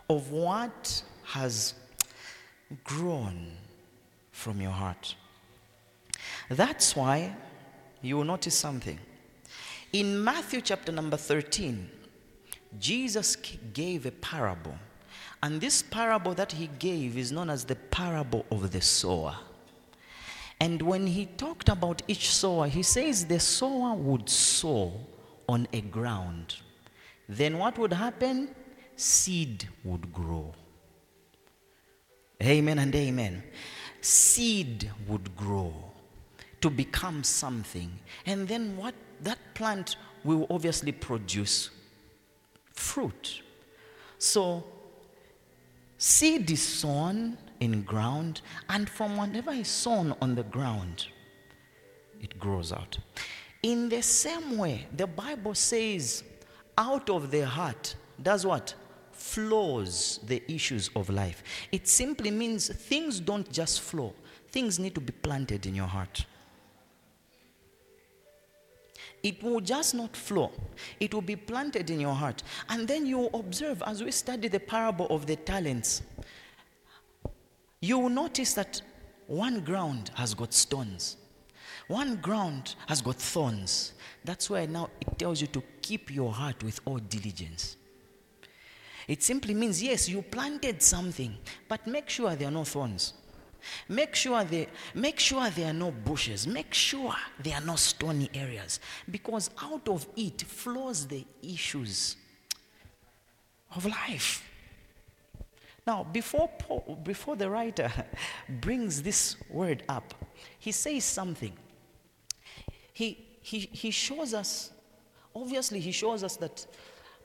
of 0.10 0.32
what 0.32 1.02
has 1.24 1.74
grown 2.84 3.52
from 4.32 4.62
your 4.62 4.72
heart. 4.72 5.16
That's 6.50 6.96
why 6.96 7.36
you 8.02 8.18
will 8.18 8.26
notice 8.26 8.56
something. 8.56 9.00
In 9.94 10.24
Matthew 10.24 10.62
chapter 10.62 10.92
number 10.92 11.18
13, 11.18 11.90
Jesus 12.78 13.38
gave 13.74 14.06
a 14.06 14.12
parable. 14.12 14.78
And 15.46 15.62
this 15.62 15.84
parable 15.84 16.34
that 16.34 16.52
he 16.52 16.72
gave 16.80 17.20
is 17.20 17.32
known 17.32 17.52
as 17.52 17.66
the 17.66 17.76
parable 17.76 18.48
of 18.50 18.72
the 18.72 18.82
sower. 18.82 19.36
And 20.60 20.82
when 20.82 21.06
he 21.06 21.28
talked 21.28 21.70
about 21.70 22.02
each 22.08 22.32
sower, 22.32 22.68
he 22.68 22.82
says 22.82 23.28
the 23.28 23.40
sower 23.40 23.94
would 23.94 24.28
sow 24.28 24.94
on 25.48 25.68
a 25.72 25.82
ground. 25.82 26.56
Then 27.30 27.60
what 27.60 27.78
would 27.78 27.94
happen? 27.94 28.56
Seed 28.96 29.70
would 29.84 30.12
grow. 30.12 30.52
Amen 32.42 32.80
and 32.80 32.96
amen. 32.96 33.44
Seed 34.02 34.90
would 35.08 35.36
grow 35.38 35.76
to 36.62 36.72
become 36.72 37.24
something. 37.24 37.92
And 38.26 38.48
then 38.48 38.76
what 38.78 38.96
that 39.22 39.38
plant 39.54 39.98
will 40.24 40.48
obviously 40.50 40.92
produce 40.92 41.70
fruit. 42.74 43.44
So 44.18 44.64
seed 45.98 46.50
is 46.52 46.62
sown 46.62 47.38
in 47.60 47.84
ground, 47.84 48.42
and 48.70 48.90
from 48.90 49.18
whatever 49.18 49.52
is 49.52 49.68
sown 49.68 50.16
on 50.22 50.36
the 50.36 50.44
ground, 50.44 51.08
it 52.22 52.38
grows 52.40 52.72
out. 52.72 52.98
In 53.64 53.90
the 53.90 54.02
same 54.02 54.58
way, 54.58 54.88
the 54.96 55.08
Bible 55.08 55.56
says, 55.56 56.24
out 56.78 57.10
of 57.10 57.32
the 57.32 57.46
heart 57.46 57.96
does 58.22 58.46
what? 58.46 58.76
Flows 59.12 60.20
the 60.28 60.44
issues 60.52 60.90
of 60.96 61.10
life. 61.10 61.42
It 61.72 61.88
simply 61.88 62.32
means 62.32 62.68
things 62.68 63.20
don't 63.20 63.50
just 63.52 63.82
flow, 63.82 64.14
things 64.50 64.78
need 64.78 64.94
to 64.96 65.02
be 65.02 65.14
planted 65.14 65.66
in 65.66 65.76
your 65.76 65.88
heart. 65.88 66.26
It 69.26 69.42
will 69.42 69.60
just 69.60 69.96
not 69.96 70.16
flow. 70.16 70.52
It 71.00 71.12
will 71.12 71.24
be 71.24 71.36
planted 71.36 71.90
in 71.90 72.00
your 72.00 72.14
heart. 72.14 72.44
And 72.70 72.88
then 72.88 73.08
you 73.08 73.26
observe 73.34 73.82
as 73.88 74.04
we 74.04 74.12
study 74.12 74.50
the 74.50 74.60
parable 74.60 75.08
of 75.08 75.26
the 75.26 75.36
talents, 75.36 76.04
you 77.82 77.98
will 77.98 78.10
notice 78.10 78.54
that 78.54 78.84
one 79.26 79.62
ground 79.62 80.12
has 80.14 80.36
got 80.36 80.54
stones, 80.54 81.18
one 81.88 82.18
ground 82.18 82.76
has 82.86 83.02
got 83.02 83.16
thorns. 83.16 83.94
That's 84.24 84.48
why 84.48 84.68
now 84.68 84.92
it 85.02 85.18
tells 85.18 85.42
you 85.42 85.48
to 85.48 85.64
keep 85.82 86.14
your 86.14 86.32
heart 86.32 86.64
with 86.64 86.80
all 86.86 87.00
diligence. 87.00 87.78
It 89.08 89.24
simply 89.24 89.56
means, 89.56 89.82
yes, 89.82 90.08
you 90.08 90.22
planted 90.22 90.84
something, 90.84 91.36
but 91.68 91.88
make 91.88 92.12
sure 92.12 92.36
there 92.36 92.50
are 92.50 92.52
no 92.52 92.64
thorns. 92.64 93.14
Make 93.90 94.16
sure, 94.16 94.44
they, 94.44 94.68
make 94.94 95.20
sure 95.20 95.50
there 95.50 95.70
are 95.70 95.74
no 95.74 95.92
bushes. 95.92 96.48
Make 96.48 96.74
sure 96.74 97.14
there 97.42 97.56
are 97.56 97.66
no 97.66 97.76
stony 97.76 98.30
areas. 98.34 98.80
Because 99.10 99.50
out 99.62 99.88
of 99.88 100.08
it 100.16 100.42
flows 100.44 101.08
the 101.08 101.26
issues 101.42 102.18
of 103.76 103.86
life. 103.86 104.44
Now, 105.86 106.04
before, 106.04 106.50
Paul, 106.58 107.00
before 107.04 107.36
the 107.36 107.50
writer 107.50 107.92
brings 108.50 109.02
this 109.02 109.36
word 109.50 109.84
up, 109.88 110.14
he 110.58 110.72
says 110.72 111.04
something. 111.04 111.54
He, 112.92 113.38
he, 113.42 113.60
he 113.60 113.92
shows 113.92 114.34
us, 114.34 114.72
obviously, 115.36 115.80
he 115.80 115.92
shows 115.92 116.24
us 116.24 116.38
that 116.38 116.66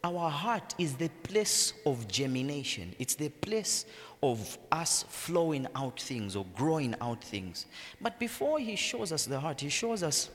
our 0.02 0.30
heart 0.30 0.74
is 0.78 0.94
the 0.94 1.08
place 1.22 1.74
of 1.84 2.08
germination, 2.08 2.94
it's 2.98 3.14
the 3.14 3.28
place 3.28 3.84
of 4.22 4.58
us 4.72 5.04
flowing 5.08 5.66
out 5.74 6.00
things 6.00 6.36
or 6.36 6.46
growing 6.56 6.94
out 7.00 7.22
things. 7.22 7.66
But 8.00 8.18
before 8.18 8.58
he 8.58 8.76
shows 8.76 9.12
us 9.12 9.24
the 9.26 9.40
heart, 9.40 9.60
he 9.60 9.68
shows 9.68 10.02
us 10.02 10.30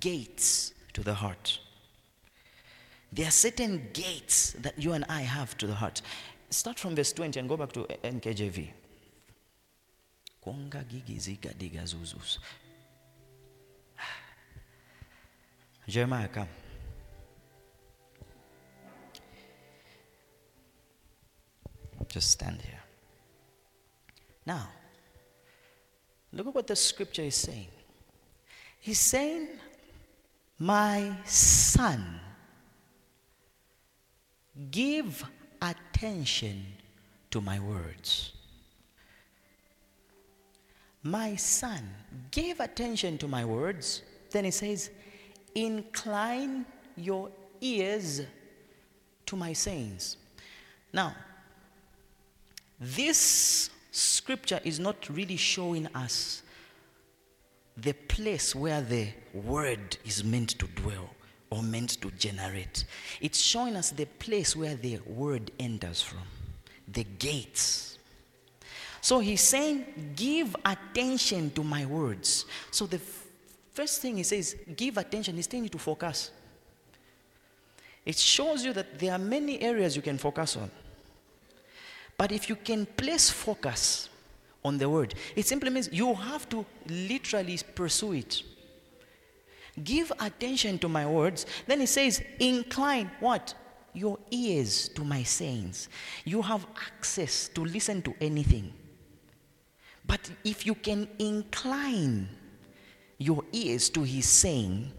gates 0.00 0.72
to 0.92 1.02
the 1.02 1.14
heart. 1.14 1.58
There 3.12 3.26
are 3.26 3.32
certain 3.32 3.88
gates 3.92 4.52
that 4.60 4.78
you 4.78 4.92
and 4.92 5.04
I 5.08 5.22
have 5.22 5.56
to 5.58 5.66
the 5.66 5.74
heart. 5.74 6.02
Start 6.50 6.78
from 6.78 6.94
verse 6.94 7.12
20 7.12 7.40
and 7.40 7.48
go 7.48 7.56
back 7.56 7.72
to 7.72 7.84
NKJV. 8.04 8.68
Jeremiah, 15.88 16.28
come. 16.28 16.48
Just 22.08 22.30
stand 22.30 22.60
here. 22.62 22.80
Now, 24.46 24.68
look 26.32 26.46
at 26.48 26.54
what 26.54 26.66
the 26.66 26.76
scripture 26.76 27.22
is 27.22 27.34
saying. 27.34 27.68
He's 28.80 28.98
saying, 28.98 29.48
My 30.58 31.14
son, 31.24 32.20
give 34.70 35.24
attention 35.60 36.64
to 37.30 37.40
my 37.40 37.60
words. 37.60 38.32
My 41.02 41.36
son, 41.36 41.88
give 42.30 42.60
attention 42.60 43.18
to 43.18 43.28
my 43.28 43.44
words. 43.44 44.02
Then 44.30 44.44
he 44.44 44.50
says, 44.50 44.90
Incline 45.54 46.66
your 46.96 47.30
ears 47.60 48.22
to 49.26 49.36
my 49.36 49.52
sayings. 49.52 50.16
Now, 50.92 51.14
this 52.80 53.70
scripture 53.90 54.60
is 54.64 54.80
not 54.80 55.08
really 55.08 55.36
showing 55.36 55.86
us 55.88 56.42
the 57.76 57.92
place 57.92 58.54
where 58.54 58.80
the 58.82 59.08
word 59.34 59.96
is 60.04 60.24
meant 60.24 60.50
to 60.58 60.66
dwell 60.66 61.10
or 61.50 61.62
meant 61.62 62.00
to 62.00 62.10
generate. 62.12 62.84
It's 63.20 63.38
showing 63.40 63.76
us 63.76 63.90
the 63.90 64.06
place 64.06 64.54
where 64.56 64.74
the 64.74 64.98
word 65.06 65.50
enters 65.58 66.00
from. 66.02 66.22
the 66.92 67.04
gates. 67.04 67.98
So 69.00 69.20
he's 69.20 69.40
saying, 69.40 70.12
Give 70.16 70.54
attention 70.64 71.50
to 71.52 71.62
my 71.62 71.86
words. 71.86 72.46
So 72.70 72.86
the 72.86 72.96
f- 72.96 73.26
first 73.72 74.02
thing 74.02 74.16
he 74.16 74.22
says, 74.24 74.56
Give 74.76 74.96
attention, 74.98 75.36
he's 75.36 75.46
telling 75.46 75.64
you 75.64 75.70
to 75.70 75.78
focus. 75.78 76.30
It 78.04 78.16
shows 78.16 78.64
you 78.64 78.72
that 78.72 78.98
there 78.98 79.12
are 79.12 79.18
many 79.18 79.60
areas 79.60 79.94
you 79.94 80.02
can 80.02 80.18
focus 80.18 80.56
on. 80.56 80.70
But 82.20 82.32
if 82.32 82.50
you 82.50 82.56
can 82.56 82.84
place 82.84 83.30
focus 83.30 84.10
on 84.62 84.76
the 84.76 84.90
word, 84.90 85.14
it 85.34 85.46
simply 85.46 85.70
means 85.70 85.88
you 85.90 86.12
have 86.12 86.46
to 86.50 86.66
literally 86.86 87.58
pursue 87.74 88.12
it. 88.12 88.42
Give 89.82 90.12
attention 90.20 90.78
to 90.80 90.88
my 90.90 91.06
words. 91.06 91.46
Then 91.66 91.80
he 91.80 91.86
says, 91.86 92.22
incline 92.38 93.10
what? 93.20 93.54
Your 93.94 94.18
ears 94.30 94.90
to 94.90 95.02
my 95.02 95.22
sayings. 95.22 95.88
You 96.26 96.42
have 96.42 96.66
access 96.86 97.48
to 97.54 97.64
listen 97.64 98.02
to 98.02 98.14
anything. 98.20 98.70
But 100.06 100.30
if 100.44 100.66
you 100.66 100.74
can 100.74 101.08
incline 101.18 102.28
your 103.16 103.44
ears 103.50 103.88
to 103.88 104.02
his 104.02 104.28
saying, 104.28 104.92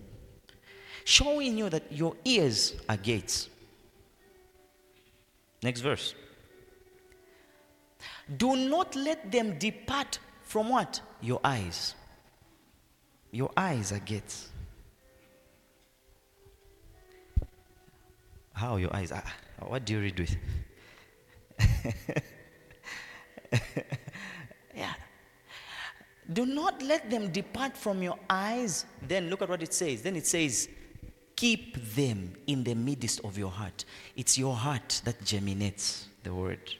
showing 1.06 1.56
you 1.56 1.70
that 1.70 1.84
your 1.92 2.16
ears 2.26 2.74
are 2.90 2.98
gates. 2.98 3.48
Next 5.62 5.82
verse. 5.82 6.16
Do 8.38 8.56
not 8.56 8.96
let 8.96 9.32
them 9.32 9.58
depart 9.60 10.20
from 10.44 10.70
what? 10.70 11.02
Your 11.22 11.40
eyes. 11.44 11.96
Your 13.32 13.52
eyes 13.56 13.92
are 13.92 14.00
gates. 14.00 14.50
How 18.54 18.78
your 18.78 18.96
eyes? 18.96 19.12
are? 19.12 19.24
what 19.68 19.86
do 19.86 19.94
you 19.94 20.02
read 20.02 20.20
with? 20.20 20.36
yeah. 24.76 24.94
Do 26.32 26.46
not 26.46 26.82
let 26.82 27.10
them 27.10 27.32
depart 27.32 27.76
from 27.76 28.02
your 28.04 28.18
eyes. 28.30 28.86
Then 29.08 29.30
look 29.30 29.42
at 29.42 29.50
what 29.50 29.64
it 29.64 29.74
says. 29.74 30.02
Then 30.02 30.16
it 30.16 30.28
says, 30.28 30.70
keep 31.36 31.76
them 31.96 32.34
in 32.48 32.64
the 32.64 32.76
midst 32.76 33.20
of 33.24 33.38
your 33.38 33.50
heart. 33.50 33.86
It's 34.16 34.38
your 34.38 34.56
heart 34.56 35.02
that 35.06 35.24
germinates 35.26 36.08
the 36.24 36.34
word. 36.34 36.76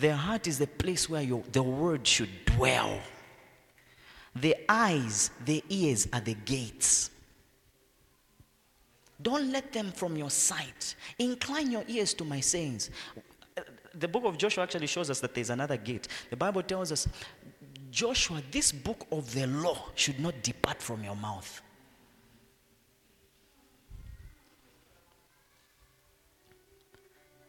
The 0.00 0.14
heart 0.14 0.46
is 0.46 0.58
the 0.58 0.66
place 0.66 1.08
where 1.08 1.22
your, 1.22 1.42
the 1.50 1.62
word 1.62 2.06
should 2.06 2.44
dwell. 2.44 3.00
The 4.36 4.54
eyes, 4.68 5.30
the 5.44 5.64
ears 5.68 6.06
are 6.12 6.20
the 6.20 6.34
gates. 6.34 7.10
Don't 9.20 9.50
let 9.50 9.72
them 9.72 9.90
from 9.90 10.16
your 10.16 10.30
sight. 10.30 10.94
Incline 11.18 11.72
your 11.72 11.82
ears 11.88 12.14
to 12.14 12.24
my 12.24 12.38
sayings. 12.38 12.90
The 13.94 14.06
book 14.06 14.24
of 14.24 14.38
Joshua 14.38 14.62
actually 14.62 14.86
shows 14.86 15.10
us 15.10 15.18
that 15.20 15.34
there's 15.34 15.50
another 15.50 15.76
gate. 15.76 16.06
The 16.30 16.36
Bible 16.36 16.62
tells 16.62 16.92
us, 16.92 17.08
Joshua, 17.90 18.40
this 18.52 18.70
book 18.70 19.06
of 19.10 19.32
the 19.34 19.48
law 19.48 19.86
should 19.96 20.20
not 20.20 20.40
depart 20.42 20.80
from 20.80 21.02
your 21.02 21.16
mouth. 21.16 21.60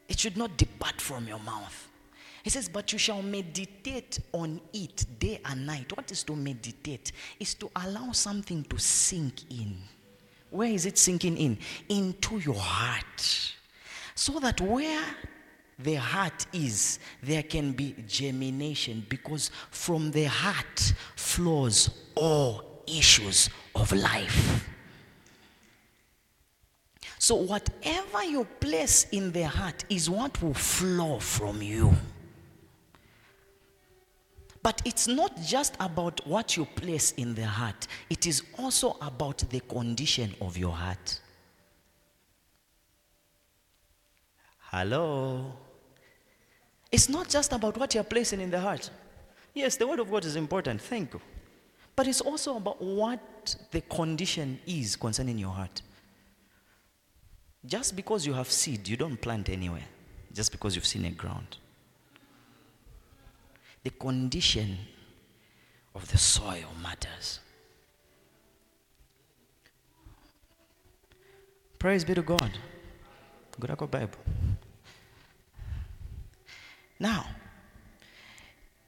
It 0.07 0.19
should 0.19 0.37
not 0.37 0.57
depart 0.57 0.99
from 0.99 1.27
your 1.27 1.39
mouth. 1.39 1.88
He 2.43 2.49
says, 2.49 2.69
But 2.69 2.91
you 2.93 2.99
shall 2.99 3.21
meditate 3.21 4.19
on 4.31 4.61
it 4.73 5.05
day 5.19 5.41
and 5.45 5.65
night. 5.65 5.95
What 5.95 6.11
is 6.11 6.23
to 6.23 6.35
meditate? 6.35 7.11
Is 7.39 7.53
to 7.55 7.69
allow 7.75 8.11
something 8.11 8.63
to 8.65 8.77
sink 8.77 9.49
in. 9.51 9.77
Where 10.49 10.69
is 10.69 10.85
it 10.85 10.97
sinking 10.97 11.37
in? 11.37 11.57
Into 11.89 12.39
your 12.39 12.55
heart. 12.55 13.53
So 14.15 14.39
that 14.39 14.59
where 14.61 15.03
the 15.77 15.95
heart 15.95 16.45
is, 16.51 16.99
there 17.23 17.43
can 17.43 17.71
be 17.71 17.95
germination 18.07 19.05
because 19.07 19.49
from 19.71 20.11
the 20.11 20.25
heart 20.25 20.93
flows 21.15 21.89
all 22.15 22.83
issues 22.85 23.49
of 23.75 23.91
life. 23.91 24.67
So, 27.17 27.35
whatever 27.35 28.23
you 28.23 28.45
place 28.59 29.07
in 29.11 29.31
the 29.31 29.43
heart 29.43 29.83
is 29.89 30.09
what 30.09 30.41
will 30.41 30.53
flow 30.53 31.19
from 31.19 31.61
you. 31.61 31.93
But 34.69 34.83
it's 34.85 35.07
not 35.07 35.35
just 35.41 35.73
about 35.79 36.21
what 36.27 36.55
you 36.55 36.63
place 36.63 37.13
in 37.13 37.33
the 37.33 37.47
heart, 37.47 37.87
it 38.07 38.27
is 38.27 38.43
also 38.55 38.97
about 39.01 39.39
the 39.49 39.61
condition 39.61 40.35
of 40.41 40.57
your 40.57 40.73
heart. 40.73 41.19
Hello? 44.59 45.53
It's 46.91 47.09
not 47.09 47.29
just 47.29 47.51
about 47.51 47.79
what 47.79 47.95
you're 47.95 48.03
placing 48.03 48.41
in 48.41 48.51
the 48.51 48.59
heart. 48.59 48.91
Yes, 49.55 49.75
the 49.75 49.87
word 49.87 50.01
of 50.01 50.11
God 50.11 50.23
is 50.23 50.35
important, 50.35 50.83
thank 50.83 51.15
you. 51.15 51.21
But 51.95 52.07
it's 52.07 52.21
also 52.21 52.57
about 52.57 52.79
what 52.79 53.55
the 53.71 53.81
condition 53.81 54.59
is 54.67 54.95
concerning 54.95 55.39
your 55.39 55.49
heart. 55.49 55.81
Just 57.65 57.95
because 57.95 58.23
you 58.23 58.33
have 58.33 58.51
seed, 58.51 58.87
you 58.87 58.97
don't 58.97 59.19
plant 59.19 59.49
anywhere. 59.49 59.87
Just 60.31 60.51
because 60.51 60.75
you've 60.75 60.85
seen 60.85 61.05
a 61.05 61.09
ground 61.09 61.57
the 63.83 63.89
condition 63.91 64.77
of 65.95 66.09
the 66.11 66.17
soil 66.17 66.69
matters. 66.81 67.39
Praise 71.77 72.03
be 72.03 72.13
to 72.13 72.21
God. 72.21 72.51
Good 73.59 73.91
Bible. 73.91 74.19
Now, 76.99 77.25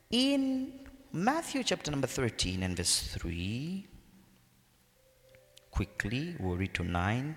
in 0.09 0.73
Matthew 1.13 1.63
chapter 1.63 1.91
number 1.91 2.07
13 2.07 2.63
and 2.63 2.75
verse 2.75 3.07
3, 3.13 3.87
quickly, 5.71 6.35
we'll 6.39 6.57
read 6.57 6.73
to 6.73 6.83
9. 6.83 7.35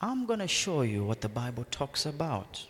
I'm 0.00 0.26
going 0.26 0.38
to 0.38 0.48
show 0.48 0.82
you 0.82 1.04
what 1.04 1.20
the 1.20 1.28
Bible 1.28 1.66
talks 1.70 2.06
about. 2.06 2.66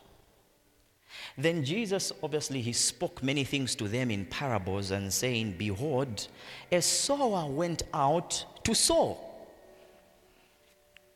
Then 1.36 1.64
Jesus, 1.64 2.12
obviously, 2.22 2.60
he 2.60 2.72
spoke 2.72 3.22
many 3.22 3.44
things 3.44 3.74
to 3.76 3.88
them 3.88 4.10
in 4.10 4.26
parables 4.26 4.90
and 4.90 5.12
saying, 5.12 5.54
Behold, 5.56 6.28
a 6.70 6.82
sower 6.82 7.50
went 7.50 7.82
out 7.94 8.44
to 8.64 8.74
sow. 8.74 9.18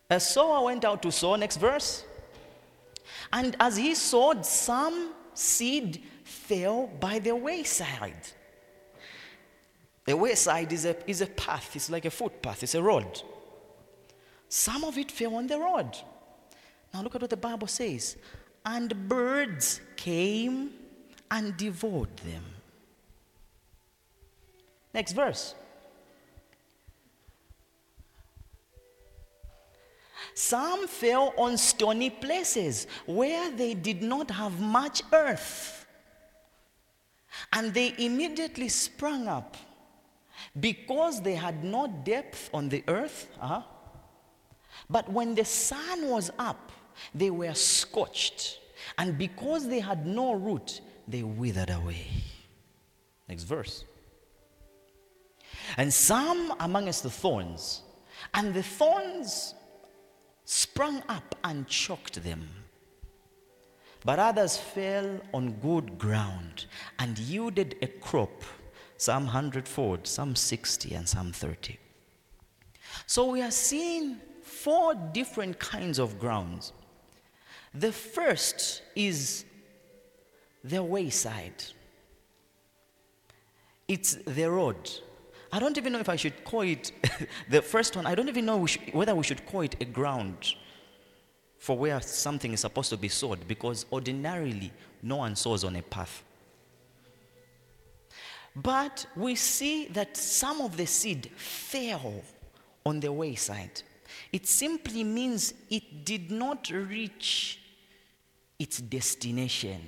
A 0.08 0.20
sower 0.20 0.64
went 0.64 0.84
out 0.84 1.02
to 1.02 1.12
sow, 1.12 1.36
next 1.36 1.56
verse. 1.56 2.04
And 3.32 3.56
as 3.60 3.76
he 3.76 3.94
sowed, 3.94 4.44
some 4.44 5.12
seed 5.34 6.02
fell 6.24 6.86
by 7.00 7.18
the 7.18 7.34
wayside. 7.34 8.28
The 10.04 10.16
wayside 10.16 10.72
is 10.72 10.84
a, 10.84 10.96
is 11.08 11.20
a 11.20 11.26
path, 11.26 11.76
it's 11.76 11.88
like 11.88 12.04
a 12.04 12.10
footpath, 12.10 12.62
it's 12.62 12.74
a 12.74 12.82
road. 12.82 13.22
Some 14.48 14.84
of 14.84 14.98
it 14.98 15.10
fell 15.10 15.36
on 15.36 15.46
the 15.46 15.58
road. 15.58 15.96
Now 16.92 17.02
look 17.02 17.14
at 17.14 17.20
what 17.20 17.30
the 17.30 17.36
Bible 17.36 17.68
says 17.68 18.16
and 18.64 19.08
birds 19.08 19.80
came 19.96 20.72
and 21.30 21.56
devoured 21.56 22.16
them. 22.18 22.44
Next 24.94 25.12
verse. 25.12 25.54
Some 30.34 30.86
fell 30.86 31.34
on 31.36 31.58
stony 31.58 32.10
places 32.10 32.86
where 33.06 33.50
they 33.50 33.74
did 33.74 34.02
not 34.02 34.30
have 34.30 34.60
much 34.60 35.02
earth. 35.12 35.86
And 37.52 37.74
they 37.74 37.94
immediately 37.98 38.68
sprang 38.68 39.28
up 39.28 39.56
because 40.58 41.20
they 41.20 41.34
had 41.34 41.64
no 41.64 41.86
depth 41.86 42.50
on 42.52 42.68
the 42.68 42.84
earth. 42.88 43.30
Uh-huh. 43.40 43.62
But 44.88 45.10
when 45.10 45.34
the 45.34 45.44
sun 45.44 46.08
was 46.08 46.30
up, 46.38 46.72
they 47.14 47.30
were 47.30 47.54
scorched. 47.54 48.60
And 48.98 49.16
because 49.16 49.68
they 49.68 49.80
had 49.80 50.06
no 50.06 50.32
root, 50.34 50.80
they 51.08 51.22
withered 51.22 51.70
away. 51.70 52.06
Next 53.28 53.44
verse. 53.44 53.84
And 55.76 55.92
some 55.92 56.54
amongst 56.60 57.02
the 57.02 57.10
thorns, 57.10 57.82
and 58.34 58.52
the 58.52 58.62
thorns 58.62 59.54
sprung 60.44 61.02
up 61.08 61.34
and 61.44 61.66
choked 61.66 62.22
them. 62.22 62.48
But 64.04 64.18
others 64.18 64.58
fell 64.58 65.20
on 65.32 65.52
good 65.60 65.98
ground 65.98 66.66
and 66.98 67.18
yielded 67.18 67.76
a 67.80 67.86
crop, 67.86 68.42
some 68.96 69.26
hundredfold, 69.26 70.06
some 70.06 70.34
sixty, 70.34 70.94
and 70.94 71.08
some 71.08 71.32
thirty. 71.32 71.78
So 73.06 73.30
we 73.30 73.42
are 73.42 73.50
seeing 73.50 74.16
four 74.42 74.94
different 74.94 75.58
kinds 75.58 75.98
of 75.98 76.18
grounds. 76.18 76.72
The 77.74 77.92
first 77.92 78.82
is 78.94 79.44
the 80.62 80.82
wayside, 80.82 81.64
it's 83.88 84.14
the 84.14 84.50
road. 84.50 84.90
I 85.54 85.58
don't 85.58 85.76
even 85.76 85.92
know 85.92 85.98
if 85.98 86.08
I 86.08 86.16
should 86.16 86.44
call 86.44 86.62
it 86.62 86.92
the 87.50 87.60
first 87.60 87.94
one. 87.94 88.06
I 88.06 88.14
don't 88.14 88.28
even 88.28 88.46
know 88.46 88.56
we 88.56 88.68
should, 88.68 88.94
whether 88.94 89.14
we 89.14 89.22
should 89.22 89.44
call 89.44 89.60
it 89.62 89.76
a 89.80 89.84
ground 89.84 90.54
for 91.58 91.76
where 91.76 92.00
something 92.00 92.52
is 92.52 92.60
supposed 92.60 92.88
to 92.90 92.96
be 92.96 93.08
sowed 93.08 93.46
because 93.46 93.84
ordinarily 93.92 94.72
no 95.02 95.16
one 95.16 95.36
sows 95.36 95.62
on 95.62 95.76
a 95.76 95.82
path. 95.82 96.24
But 98.56 99.06
we 99.14 99.34
see 99.34 99.86
that 99.88 100.16
some 100.16 100.60
of 100.60 100.76
the 100.76 100.86
seed 100.86 101.30
fell 101.36 102.22
on 102.84 103.00
the 103.00 103.12
wayside. 103.12 103.82
It 104.32 104.46
simply 104.46 105.04
means 105.04 105.54
it 105.70 106.04
did 106.04 106.30
not 106.30 106.70
reach 106.70 107.61
its 108.62 108.80
destination. 108.80 109.80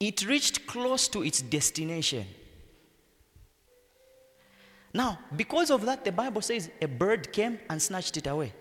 It 0.00 0.26
reached 0.26 0.66
close 0.66 1.08
to 1.08 1.22
its 1.22 1.42
destination. 1.42 2.26
Now, 4.94 5.18
because 5.36 5.70
of 5.70 5.84
that, 5.84 6.02
the 6.04 6.10
Bible 6.10 6.40
says 6.40 6.70
a 6.80 6.88
bird 6.88 7.32
came 7.32 7.58
and 7.68 7.80
snatched 7.80 8.16
it 8.16 8.26
away. 8.26 8.54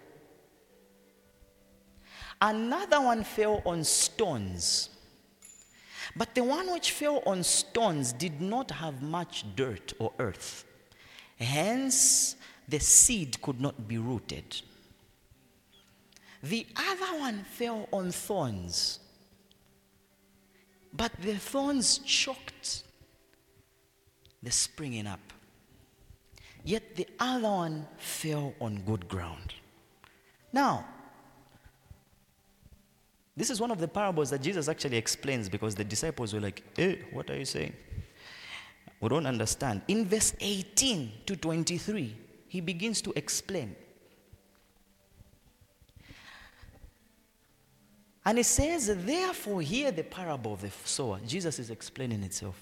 Another 2.42 3.00
one 3.02 3.24
fell 3.24 3.62
on 3.66 3.86
stones. 3.86 4.90
But 6.16 6.36
the 6.36 6.44
one 6.44 6.72
which 6.74 6.92
fell 6.92 7.24
on 7.26 7.44
stones 7.44 8.12
did 8.12 8.42
not 8.42 8.70
have 8.72 9.02
much 9.02 9.46
dirt 9.56 9.94
or 9.98 10.12
earth. 10.20 10.66
Hence, 11.38 12.36
the 12.68 12.80
seed 12.80 13.42
could 13.42 13.62
not 13.62 13.88
be 13.88 13.98
rooted. 13.98 14.62
The 16.44 16.66
other 16.76 17.20
one 17.20 17.44
fell 17.44 17.88
on 17.92 18.12
thorns. 18.12 19.00
But 20.94 21.12
the 21.22 21.36
thorns 21.36 22.00
choked 22.00 22.84
the 24.42 24.52
springing 24.52 25.08
up. 25.08 25.20
Yet 26.64 26.96
the 26.96 27.08
other 27.20 27.48
one 27.48 27.88
fell 27.98 28.54
on 28.60 28.82
good 28.86 29.08
ground. 29.08 29.54
Now, 30.52 30.86
this 33.36 33.50
is 33.50 33.62
one 33.62 33.72
of 33.72 33.80
the 33.80 33.88
parables 33.88 34.30
that 34.32 34.42
Jesus 34.42 34.68
actually 34.68 34.98
explains 34.98 35.48
because 35.48 35.76
the 35.76 35.84
disciples 35.84 36.34
were 36.34 36.42
like, 36.42 36.64
Hey, 36.76 37.06
what 37.14 37.30
are 37.30 37.38
you 37.38 37.46
saying? 37.46 37.74
We 39.00 39.08
don't 39.08 39.26
understand. 39.26 39.82
In 39.88 40.06
verse 40.06 40.34
18 40.42 41.12
to 41.26 41.36
23, 41.38 42.18
he 42.48 42.60
begins 42.60 43.02
to 43.02 43.14
explain. 43.16 43.76
And 48.30 48.38
he 48.38 48.44
says, 48.44 48.96
Therefore, 48.96 49.60
hear 49.60 49.90
the 49.92 50.04
parable 50.04 50.54
of 50.54 50.62
the 50.62 50.70
sower. 50.86 51.20
Jesus 51.26 51.58
is 51.58 51.72
explaining 51.72 52.22
itself, 52.22 52.56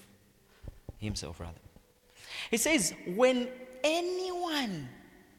himself 0.96 1.38
rather. 1.40 1.60
He 2.50 2.56
says, 2.56 2.94
When 3.14 3.48
anyone 3.84 4.88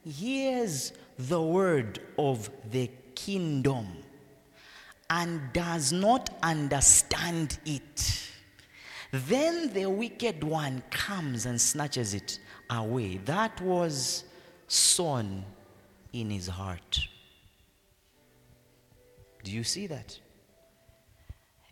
hears 0.06 0.94
the 1.18 1.42
word 1.42 2.00
of 2.20 2.48
the 2.70 2.92
kingdom, 3.16 3.88
and 5.10 5.52
does 5.52 5.92
not 5.92 6.30
understand 6.44 7.58
it, 7.66 8.30
then 9.12 9.74
the 9.74 9.88
wicked 9.88 10.44
one 10.44 10.84
comes 10.92 11.48
and 11.48 11.60
snatches 11.60 12.14
it 12.14 12.38
away. 12.70 13.18
That 13.26 13.60
was 13.62 14.26
sown 14.68 15.44
in 16.14 16.30
his 16.30 16.48
heart. 16.50 17.00
Do 19.44 19.52
you 19.52 19.64
see 19.64 19.88
that? 19.88 20.18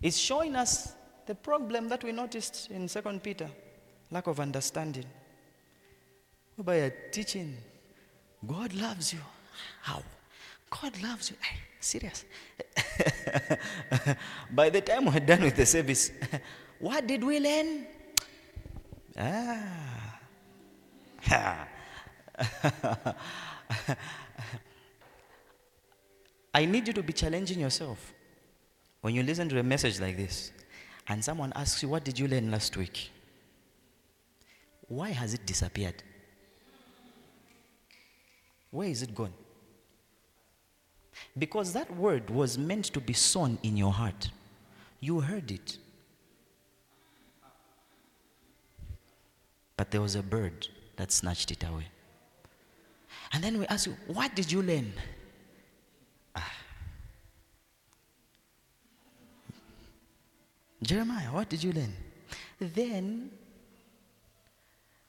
It's 0.02 0.18
showing 0.18 0.56
us 0.56 0.94
the 1.26 1.36
problem 1.36 1.90
that 1.90 2.04
we 2.04 2.12
noticed 2.12 2.72
in 2.72 2.88
Second 2.88 3.24
Peter 3.24 3.50
lack 4.12 4.28
of 4.28 4.40
understanding. 4.40 5.06
By 6.58 6.76
a 6.76 6.92
teaching, 7.12 7.58
God 8.46 8.74
loves 8.74 9.14
you. 9.14 9.20
How? 9.82 10.02
God 10.70 11.02
loves 11.02 11.32
you. 11.32 11.38
Serious. 11.80 12.26
By 14.52 14.70
the 14.70 14.82
time 14.82 15.06
we're 15.06 15.20
done 15.20 15.42
with 15.42 15.56
the 15.56 15.66
service, 15.66 16.12
what 16.80 17.06
did 17.06 17.24
we 17.24 17.40
learn? 17.40 17.86
Ah. 19.18 19.88
I 26.58 26.66
need 26.66 26.88
you 26.88 26.94
to 26.94 27.04
be 27.04 27.14
challenging 27.14 27.60
yourself. 27.60 28.16
When 29.02 29.14
you 29.14 29.22
listen 29.22 29.48
to 29.50 29.60
a 29.60 29.64
message 29.64 30.02
like 30.02 30.18
this, 30.18 30.52
and 31.08 31.24
someone 31.24 31.54
asks 31.56 31.84
you, 31.84 31.90
What 31.90 32.04
did 32.04 32.18
you 32.18 32.28
learn 32.28 32.50
last 32.50 32.76
week? 32.76 33.12
Why 34.88 35.12
has 35.12 35.36
it 35.36 35.46
disappeared? 35.46 36.02
Where 38.72 38.88
is 38.88 39.04
it 39.04 39.14
gone? 39.14 39.36
Because 41.38 41.74
that 41.74 41.96
word 41.96 42.28
was 42.32 42.58
meant 42.58 42.86
to 42.86 43.02
be 43.02 43.14
sown 43.14 43.60
in 43.62 43.78
your 43.78 43.94
heart. 43.94 44.32
You 45.00 45.20
heard 45.20 45.52
it. 45.52 45.78
But 49.76 49.92
there 49.92 50.02
was 50.02 50.16
a 50.16 50.24
bird 50.24 50.68
that 50.96 51.12
snatched 51.12 51.52
it 51.52 51.64
away. 51.64 51.86
And 53.32 53.44
then 53.44 53.60
we 53.60 53.68
ask 53.68 53.86
you, 53.86 53.96
what 54.08 54.34
did 54.36 54.52
you 54.52 54.64
learn? 54.64 54.92
Jeremiah, 60.82 61.32
what 61.32 61.50
did 61.50 61.64
you 61.64 61.72
learn? 61.72 61.94
Then, 62.60 63.32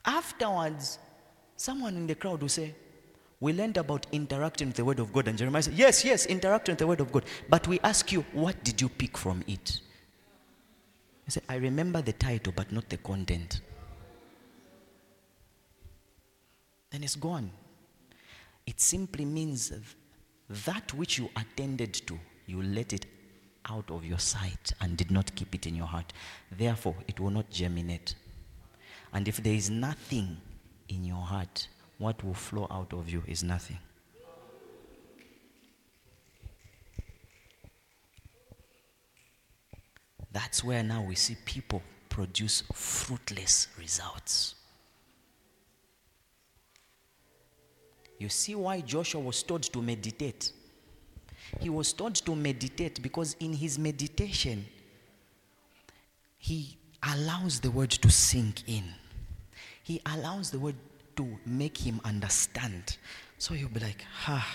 afterwards, 0.05 0.99
someone 1.57 1.97
in 1.97 2.07
the 2.07 2.15
crowd 2.15 2.41
will 2.41 2.49
say, 2.49 2.75
we 3.41 3.53
learned 3.53 3.77
about 3.77 4.07
interacting 4.11 4.69
with 4.69 4.77
the 4.77 4.85
Word 4.85 4.99
of 4.99 5.13
God. 5.13 5.29
And 5.29 5.39
Jeremiah 5.39 5.63
said, 5.63 5.75
Yes, 5.75 6.05
yes, 6.05 6.27
interacting 6.27 6.73
with 6.73 6.79
the 6.81 6.87
Word 6.87 7.01
of 7.01 7.13
God. 7.13 7.25
But 7.49 7.69
we 7.69 7.79
ask 7.81 8.11
you, 8.11 8.25
what 8.33 8.65
did 8.65 8.81
you 8.81 8.89
pick 8.89 9.17
from 9.17 9.45
it? 9.47 9.81
He 11.25 11.31
said, 11.31 11.45
I 11.49 11.57
remember 11.57 12.03
the 12.03 12.15
title, 12.15 12.53
but 12.57 12.73
not 12.73 12.89
the 12.89 12.97
content. 12.97 13.61
Then 16.91 17.05
it's 17.05 17.17
gone. 17.17 17.51
It 18.67 18.81
simply 18.81 19.25
means 19.25 19.73
that 20.49 20.95
which 20.95 21.19
you 21.19 21.29
attended 21.37 21.95
to, 21.95 22.19
you 22.47 22.63
let 22.63 22.93
it 22.93 23.07
out 23.67 23.91
of 23.91 24.05
your 24.05 24.19
sight 24.19 24.73
and 24.81 24.97
did 24.97 25.11
not 25.11 25.35
keep 25.35 25.55
it 25.55 25.67
in 25.67 25.75
your 25.75 25.87
heart. 25.87 26.13
Therefore, 26.51 26.97
it 27.07 27.21
will 27.21 27.31
not 27.31 27.51
germinate. 27.51 28.15
And 29.13 29.27
if 29.29 29.39
there 29.39 29.55
is 29.55 29.71
nothing 29.71 30.37
in 30.89 31.05
your 31.05 31.23
heart, 31.23 31.69
what 31.99 32.23
will 32.25 32.35
flow 32.35 32.67
out 32.71 32.93
of 32.93 33.09
you 33.09 33.23
is 33.27 33.43
nothing. 33.43 33.79
That's 40.33 40.63
where 40.63 40.83
now 40.83 41.03
we 41.03 41.15
see 41.15 41.37
people 41.45 41.83
produce 42.09 42.63
fruitless 42.73 43.69
results. 43.79 44.55
You 48.19 48.29
see 48.29 48.55
why 48.55 48.81
Joshua 48.81 49.21
was 49.21 49.43
told 49.43 49.63
to 49.63 49.81
meditate. 49.81 50.53
He 51.61 51.71
was 51.71 51.93
taught 51.93 52.17
to 52.17 52.35
meditate 52.35 53.03
because 53.03 53.37
in 53.41 53.53
his 53.53 53.79
meditation, 53.79 54.67
he 56.37 56.77
allows 57.03 57.61
the 57.61 57.71
word 57.71 57.91
to 57.91 58.11
sink 58.11 58.63
in. 58.67 58.85
He 59.83 60.01
allows 60.07 60.51
the 60.51 60.59
word 60.59 60.77
to 61.17 61.27
make 61.47 61.79
him 61.79 62.01
understand. 62.05 62.97
So 63.39 63.55
he'll 63.55 63.69
be 63.69 63.81
like, 63.81 64.05
ah, 64.27 64.47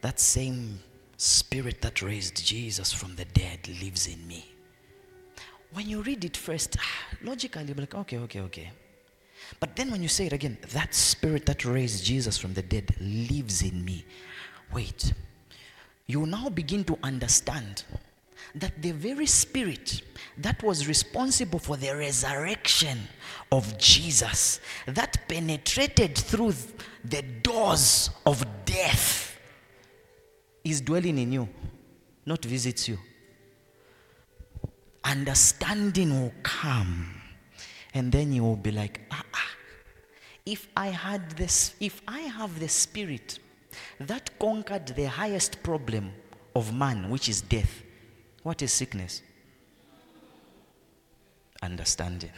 that 0.00 0.18
same 0.18 0.80
spirit 1.16 1.82
that 1.82 2.02
raised 2.02 2.44
Jesus 2.46 2.92
from 2.92 3.16
the 3.16 3.24
dead 3.26 3.68
lives 3.82 4.06
in 4.06 4.26
me. 4.26 4.46
When 5.72 5.88
you 5.88 6.02
read 6.02 6.24
it 6.24 6.36
first, 6.36 6.76
ah, 6.80 7.16
logically, 7.22 7.64
you'll 7.64 7.74
be 7.74 7.82
like, 7.82 7.94
okay, 7.94 8.18
okay, 8.18 8.40
okay. 8.40 8.70
But 9.60 9.76
then 9.76 9.90
when 9.90 10.02
you 10.02 10.08
say 10.08 10.26
it 10.26 10.32
again, 10.32 10.58
that 10.72 10.94
spirit 10.94 11.46
that 11.46 11.64
raised 11.64 12.04
Jesus 12.04 12.38
from 12.38 12.54
the 12.54 12.62
dead 12.62 12.94
lives 13.00 13.62
in 13.62 13.84
me. 13.84 14.04
Wait, 14.72 15.12
you 16.08 16.24
now 16.24 16.48
begin 16.48 16.82
to 16.84 16.98
understand 17.02 17.84
that 18.54 18.80
the 18.80 18.92
very 18.92 19.26
spirit 19.26 20.00
that 20.38 20.62
was 20.62 20.88
responsible 20.88 21.58
for 21.58 21.76
the 21.76 21.94
resurrection 21.94 22.98
of 23.52 23.76
Jesus, 23.76 24.60
that 24.86 25.28
penetrated 25.28 26.16
through 26.16 26.54
the 27.04 27.22
doors 27.42 28.10
of 28.24 28.44
death, 28.64 29.38
is 30.64 30.80
dwelling 30.80 31.18
in 31.18 31.30
you, 31.30 31.48
not 32.24 32.42
visits 32.44 32.88
you. 32.88 32.98
Understanding 35.04 36.10
will 36.10 36.32
come, 36.42 37.20
and 37.92 38.10
then 38.10 38.32
you 38.32 38.42
will 38.42 38.56
be 38.56 38.70
like, 38.70 39.00
ah, 39.10 39.22
ah. 39.34 39.50
If 40.46 40.68
I 40.74 40.86
had 40.86 41.30
this, 41.32 41.74
if 41.80 42.00
I 42.08 42.20
have 42.20 42.58
the 42.58 42.68
spirit 42.68 43.38
that 44.00 44.38
conquered 44.38 44.86
the 44.88 45.04
highest 45.04 45.62
problem 45.62 46.12
of 46.54 46.72
man, 46.74 47.10
which 47.10 47.28
is 47.28 47.40
death, 47.40 47.82
what 48.42 48.62
is 48.62 48.72
sickness? 48.72 49.22
Understanding. 51.62 52.32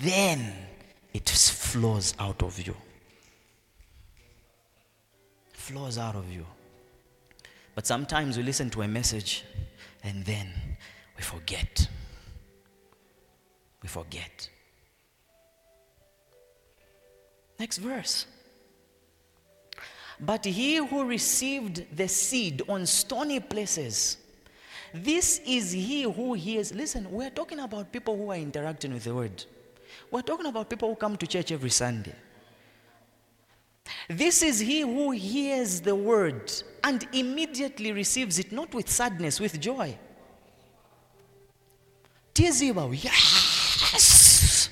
Then 0.00 0.52
it 1.12 1.28
flows 1.28 2.14
out 2.18 2.42
of 2.42 2.60
you. 2.66 2.74
flows 5.64 5.96
out 5.96 6.14
of 6.14 6.30
you. 6.30 6.44
But 7.74 7.86
sometimes 7.86 8.36
we 8.36 8.42
listen 8.42 8.68
to 8.70 8.82
a 8.82 8.88
message 8.88 9.44
and 10.02 10.22
then 10.24 10.48
we 11.16 11.22
forget. 11.22 11.88
We 13.82 13.88
forget. 13.88 14.50
Next 17.58 17.78
verse. 17.78 18.26
But 20.24 20.44
he 20.44 20.76
who 20.76 21.04
received 21.04 21.84
the 21.94 22.08
seed 22.08 22.62
on 22.68 22.86
stony 22.86 23.40
places, 23.40 24.16
this 24.94 25.40
is 25.44 25.72
he 25.72 26.02
who 26.02 26.34
hears. 26.34 26.72
Listen, 26.72 27.10
we're 27.10 27.30
talking 27.30 27.58
about 27.58 27.92
people 27.92 28.16
who 28.16 28.30
are 28.30 28.36
interacting 28.36 28.94
with 28.94 29.04
the 29.04 29.14
word. 29.14 29.44
We're 30.10 30.22
talking 30.22 30.46
about 30.46 30.70
people 30.70 30.88
who 30.88 30.94
come 30.94 31.16
to 31.16 31.26
church 31.26 31.52
every 31.52 31.70
Sunday. 31.70 32.14
This 34.08 34.42
is 34.42 34.60
he 34.60 34.80
who 34.80 35.10
hears 35.10 35.80
the 35.80 35.94
word 35.94 36.52
and 36.82 37.06
immediately 37.12 37.92
receives 37.92 38.38
it, 38.38 38.50
not 38.52 38.72
with 38.72 38.88
sadness, 38.88 39.40
with 39.40 39.60
joy. 39.60 39.98
Tiziba, 42.32 42.90
yes! 43.02 44.70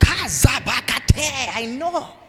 Kazabakate, 0.00 1.54
I 1.54 1.66
know. 1.66 2.23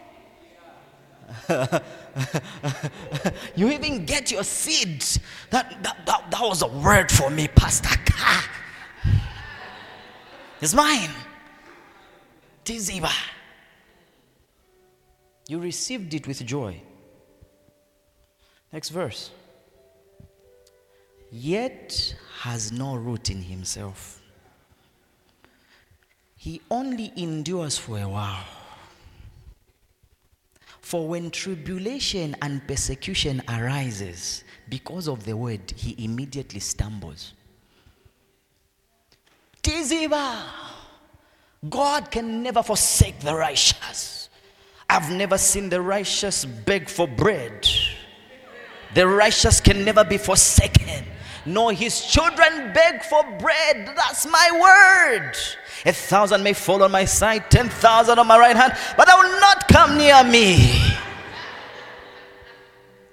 you 3.56 3.70
even 3.70 4.04
get 4.04 4.30
your 4.30 4.44
seed. 4.44 5.04
That, 5.50 5.82
that, 5.82 6.06
that, 6.06 6.30
that 6.30 6.40
was 6.40 6.62
a 6.62 6.68
word 6.68 7.10
for 7.10 7.30
me, 7.30 7.48
Pastor. 7.48 7.96
It's 10.60 10.74
mine. 10.74 11.10
Tiziba. 12.64 13.12
You 15.48 15.60
received 15.60 16.12
it 16.14 16.26
with 16.26 16.44
joy. 16.44 16.80
Next 18.72 18.88
verse. 18.88 19.30
Yet 21.30 22.16
has 22.40 22.72
no 22.72 22.96
root 22.96 23.30
in 23.30 23.42
himself. 23.42 24.20
He 26.36 26.60
only 26.70 27.12
endures 27.16 27.78
for 27.78 27.98
a 27.98 28.08
while. 28.08 28.44
For 30.86 31.08
when 31.08 31.32
tribulation 31.32 32.36
and 32.42 32.64
persecution 32.64 33.42
arises 33.48 34.44
because 34.68 35.08
of 35.08 35.24
the 35.24 35.36
word, 35.36 35.72
he 35.74 35.96
immediately 36.04 36.60
stumbles. 36.60 37.34
Tiziba! 39.64 40.44
God 41.68 42.12
can 42.12 42.40
never 42.40 42.62
forsake 42.62 43.18
the 43.18 43.34
righteous. 43.34 44.28
I've 44.88 45.10
never 45.10 45.36
seen 45.38 45.70
the 45.70 45.80
righteous 45.80 46.44
beg 46.44 46.88
for 46.88 47.08
bread. 47.08 47.68
The 48.94 49.08
righteous 49.08 49.60
can 49.60 49.84
never 49.84 50.04
be 50.04 50.18
forsaken, 50.18 51.04
nor 51.44 51.72
his 51.72 52.00
children 52.06 52.72
beg 52.72 53.02
for 53.02 53.24
bread. 53.40 53.92
That's 53.96 54.24
my 54.24 55.10
word. 55.18 55.36
A 55.84 55.92
thousand 55.92 56.42
may 56.42 56.52
fall 56.52 56.82
on 56.82 56.90
my 56.90 57.04
side, 57.04 57.50
ten 57.50 57.68
thousand 57.68 58.18
on 58.18 58.26
my 58.26 58.38
right 58.38 58.56
hand, 58.56 58.72
but 58.96 59.06
they 59.06 59.12
will 59.14 59.40
not 59.40 59.68
come 59.68 59.98
near 59.98 60.24
me. 60.24 60.96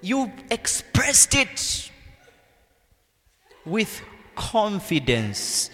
You 0.00 0.30
expressed 0.50 1.34
it 1.34 1.90
with 3.64 4.02
confidence, 4.34 5.70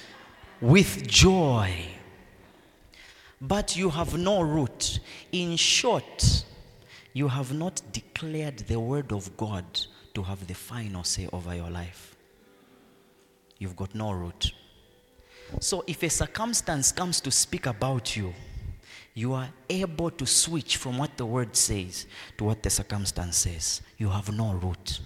with 0.61 1.07
joy, 1.07 1.73
but 3.41 3.77
you 3.77 3.91
have 3.91 4.17
no 4.17 4.43
root. 4.43 5.01
In 5.33 5.57
short, 5.57 6.45
you 7.13 7.29
have 7.29 7.53
not 7.53 7.83
declared 7.93 8.59
the 8.59 8.79
word 8.79 9.13
of 9.13 9.37
God 9.37 9.65
to 10.15 10.23
have 10.23 10.47
the 10.47 10.55
final 10.55 11.03
say 11.03 11.29
over 11.33 11.55
your 11.55 11.71
life. 11.71 12.17
You've 13.59 13.77
got 13.77 13.95
no 13.95 14.13
root. 14.13 14.53
So 15.59 15.85
if 15.87 16.03
a 16.03 16.11
circumstance 16.11 16.93
comes 16.93 17.21
to 17.23 17.31
speak 17.31 17.67
about 17.67 18.17
you, 18.17 18.33
you 19.15 19.35
are 19.35 19.49
able 19.69 20.11
to 20.13 20.27
switch 20.27 20.77
from 20.77 20.99
what 20.99 21.17
the 21.17 21.27
word 21.27 21.57
says 21.57 22.07
to 22.39 22.45
what 22.45 22.63
the 22.63 22.71
circumstance 22.71 23.39
says. 23.39 23.83
You 23.99 24.09
have 24.09 24.33
no 24.33 24.53
root. 24.53 25.01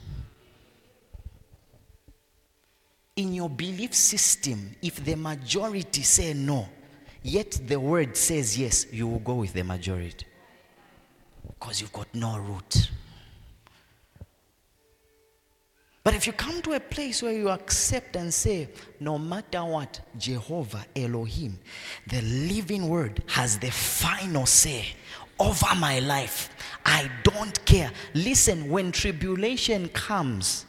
In 3.17 3.33
your 3.33 3.49
belief 3.49 3.95
system, 3.95 4.75
if 4.83 5.03
the 5.05 5.15
majority 5.15 6.03
say 6.03 6.35
no, 6.35 6.69
yet 7.23 7.59
the 7.67 7.79
word 7.79 8.17
says 8.17 8.59
yes, 8.59 8.87
you 8.93 9.07
will 9.07 9.21
go 9.21 9.35
with 9.35 9.53
the 9.53 9.63
majority. 9.63 10.27
Because 11.47 11.81
you've 11.81 11.93
got 11.93 12.13
no 12.15 12.39
root. 12.39 12.91
But 16.05 16.15
if 16.15 16.27
you 16.27 16.35
come 16.35 16.61
to 16.63 16.75
a 16.75 16.81
place 16.81 17.23
where 17.23 17.33
you 17.33 17.49
accept 17.49 18.15
and 18.15 18.33
say, 18.33 18.69
no 19.01 19.19
matter 19.19 19.65
what, 19.65 20.01
Jehovah 20.19 20.85
Elohim, 20.95 21.59
the 22.07 22.21
living 22.21 22.91
word, 22.91 23.23
has 23.27 23.59
the 23.59 23.71
final 23.71 24.45
say 24.45 24.85
over 25.41 25.75
my 25.77 26.01
life, 26.01 26.51
I 26.85 27.11
don't 27.23 27.65
care. 27.65 27.91
Listen, 28.13 28.69
when 28.69 28.93
tribulation 28.93 29.89
comes 29.89 30.67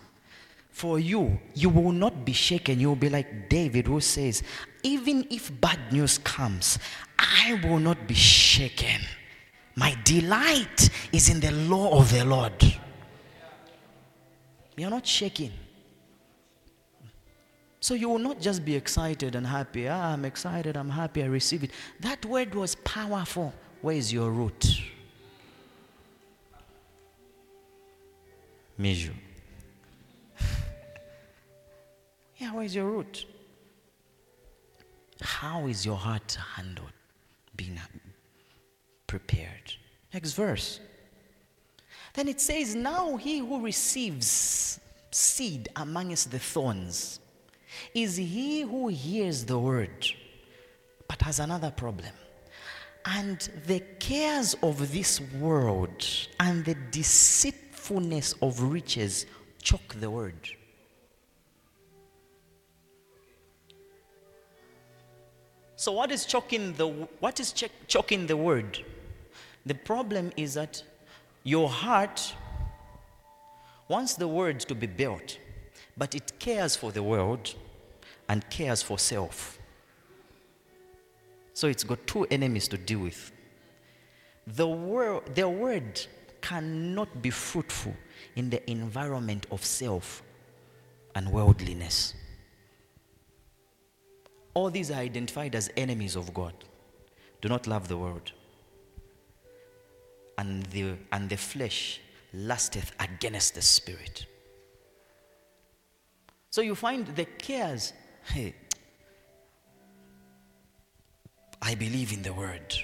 for 0.71 0.99
you, 0.99 1.37
you 1.53 1.67
will 1.67 1.91
not 1.91 2.23
be 2.23 2.33
shaken. 2.33 2.79
You 2.79 2.87
will 2.89 2.95
be 2.95 3.09
like 3.09 3.49
David, 3.49 3.87
who 3.87 3.99
says, 3.99 4.41
even 4.83 5.27
if 5.29 5.51
bad 5.59 5.91
news 5.91 6.17
comes, 6.17 6.79
I 7.19 7.59
will 7.61 7.79
not 7.79 8.07
be 8.07 8.13
shaken. 8.13 9.01
My 9.75 9.97
delight 10.05 10.89
is 11.11 11.27
in 11.27 11.41
the 11.41 11.51
law 11.51 11.99
of 11.99 12.09
the 12.13 12.23
Lord. 12.23 12.53
You're 14.75 14.89
not 14.89 15.07
shaking. 15.07 15.51
So 17.79 17.93
you 17.93 18.09
will 18.09 18.19
not 18.19 18.41
just 18.41 18.65
be 18.65 18.75
excited 18.75 19.35
and 19.35 19.45
happy. 19.45 19.87
Ah, 19.87 20.13
I'm 20.13 20.25
excited, 20.25 20.75
I'm 20.75 20.89
happy, 20.89 21.21
I 21.21 21.27
receive 21.27 21.63
it. 21.63 21.71
That 21.99 22.25
word 22.25 22.55
was 22.55 22.75
powerful. 22.75 23.53
Where 23.81 23.95
is 23.95 24.11
your 24.11 24.31
root? 24.31 24.81
Measure. 28.77 29.13
yeah, 32.37 32.51
where 32.53 32.63
is 32.63 32.75
your 32.75 32.85
root? 32.85 33.25
How 35.21 35.67
is 35.67 35.85
your 35.85 35.95
heart 35.95 36.37
handled? 36.55 36.91
Being 37.55 37.79
prepared. 39.07 39.73
Next 40.13 40.33
verse. 40.33 40.79
Then 42.15 42.29
it 42.29 42.39
says, 42.39 42.75
Now 42.75 43.17
he 43.17 43.39
who 43.39 43.61
receives 43.61 44.79
seed 45.11 45.69
amongst 45.75 46.31
the 46.31 46.39
thorns 46.39 47.19
is 47.93 48.15
he 48.15 48.61
who 48.61 48.87
hears 48.87 49.45
the 49.45 49.59
word, 49.59 50.07
but 51.07 51.21
has 51.21 51.39
another 51.39 51.71
problem. 51.71 52.13
And 53.05 53.39
the 53.67 53.81
cares 53.99 54.55
of 54.63 54.91
this 54.91 55.21
world 55.39 56.07
and 56.39 56.65
the 56.65 56.75
deceitfulness 56.91 58.33
of 58.41 58.61
riches 58.61 59.25
choke 59.61 59.95
the 59.99 60.09
word. 60.09 60.49
So 65.75 65.91
what 65.91 66.11
is 66.11 66.25
choking 66.25 66.73
the 66.73 66.87
what 67.19 67.39
is 67.39 67.51
ch- 67.51 67.69
choking 67.87 68.25
the 68.25 68.37
word? 68.37 68.83
The 69.65 69.75
problem 69.75 70.31
is 70.37 70.53
that 70.53 70.81
your 71.45 71.69
heart 71.69 72.33
wants 73.87 74.15
the 74.15 74.27
word 74.27 74.59
to 74.61 74.73
be 74.73 74.87
built, 74.87 75.37
but 75.95 76.15
it 76.15 76.39
cares 76.39 76.75
for 76.75 76.91
the 76.91 77.03
world 77.03 77.53
and 78.27 78.49
cares 78.49 78.81
for 78.81 78.97
self. 78.97 79.59
So 81.53 81.67
it's 81.67 81.83
got 81.83 82.05
two 82.07 82.25
enemies 82.31 82.67
to 82.69 82.77
deal 82.77 82.99
with. 82.99 83.31
The 84.47 84.67
word, 84.67 85.35
the 85.35 85.47
word 85.47 86.01
cannot 86.41 87.21
be 87.21 87.29
fruitful 87.29 87.93
in 88.35 88.49
the 88.49 88.67
environment 88.69 89.45
of 89.51 89.63
self 89.63 90.23
and 91.13 91.31
worldliness. 91.31 92.15
All 94.55 94.71
these 94.71 94.89
are 94.89 94.99
identified 94.99 95.53
as 95.53 95.69
enemies 95.77 96.15
of 96.15 96.33
God. 96.33 96.55
Do 97.41 97.49
not 97.49 97.67
love 97.67 97.87
the 97.87 97.97
world 97.97 98.31
and 100.37 100.63
the, 100.67 100.95
and 101.11 101.29
the 101.29 101.37
flesh 101.37 102.01
lusteth 102.33 102.91
against 102.99 103.55
the 103.55 103.61
spirit. 103.61 104.25
So 106.49 106.61
you 106.61 106.75
find 106.75 107.07
the 107.07 107.25
cares, 107.25 107.93
hey, 108.23 108.55
I 111.61 111.75
believe 111.75 112.13
in 112.13 112.21
the 112.21 112.33
word, 112.33 112.75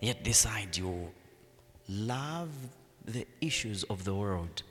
yet 0.00 0.24
decide 0.24 0.76
you 0.76 1.10
love 1.88 2.50
the 3.04 3.26
issues 3.40 3.84
of 3.84 4.04
the 4.04 4.14
world. 4.14 4.62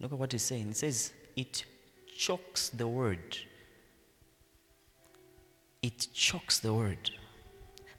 Look 0.00 0.12
at 0.12 0.18
what 0.18 0.32
he's 0.32 0.42
saying. 0.42 0.70
It 0.70 0.76
says, 0.76 1.12
it 1.34 1.64
chokes 2.16 2.68
the 2.68 2.86
word. 2.86 3.38
It 5.82 6.08
chokes 6.12 6.60
the 6.60 6.72
word. 6.72 7.10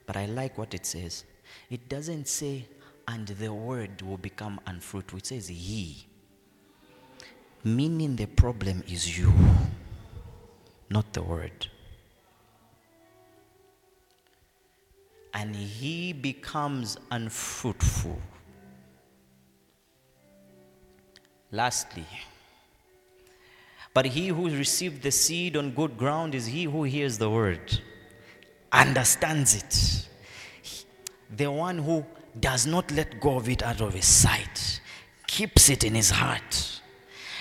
But 0.06 0.16
I 0.16 0.26
like 0.26 0.56
what 0.56 0.74
it 0.74 0.86
says. 0.86 1.24
It 1.70 1.88
doesn't 1.88 2.28
say 2.28 2.66
and 3.10 3.26
the 3.26 3.52
word 3.52 4.02
will 4.02 4.18
become 4.18 4.60
unfruitful. 4.66 5.18
It 5.18 5.26
says 5.26 5.48
he. 5.48 6.06
Meaning 7.64 8.14
the 8.14 8.26
problem 8.26 8.84
is 8.88 9.18
you, 9.18 9.32
not 10.88 11.12
the 11.12 11.22
word. 11.22 11.66
And 15.34 15.56
he 15.56 16.12
becomes 16.12 16.96
unfruitful. 17.10 18.20
Lastly, 21.50 22.06
but 23.92 24.06
he 24.06 24.28
who 24.28 24.48
received 24.48 25.02
the 25.02 25.10
seed 25.10 25.56
on 25.56 25.72
good 25.72 25.98
ground 25.98 26.36
is 26.36 26.46
he 26.46 26.62
who 26.64 26.84
hears 26.84 27.18
the 27.18 27.28
word, 27.28 27.80
understands 28.70 29.56
it. 29.56 30.09
The 31.36 31.50
one 31.50 31.78
who 31.78 32.04
does 32.38 32.66
not 32.66 32.90
let 32.92 33.20
go 33.20 33.36
of 33.36 33.48
it 33.48 33.62
out 33.62 33.80
of 33.80 33.94
his 33.94 34.06
sight, 34.06 34.80
keeps 35.26 35.68
it 35.68 35.84
in 35.84 35.94
his 35.94 36.10
heart. 36.10 36.80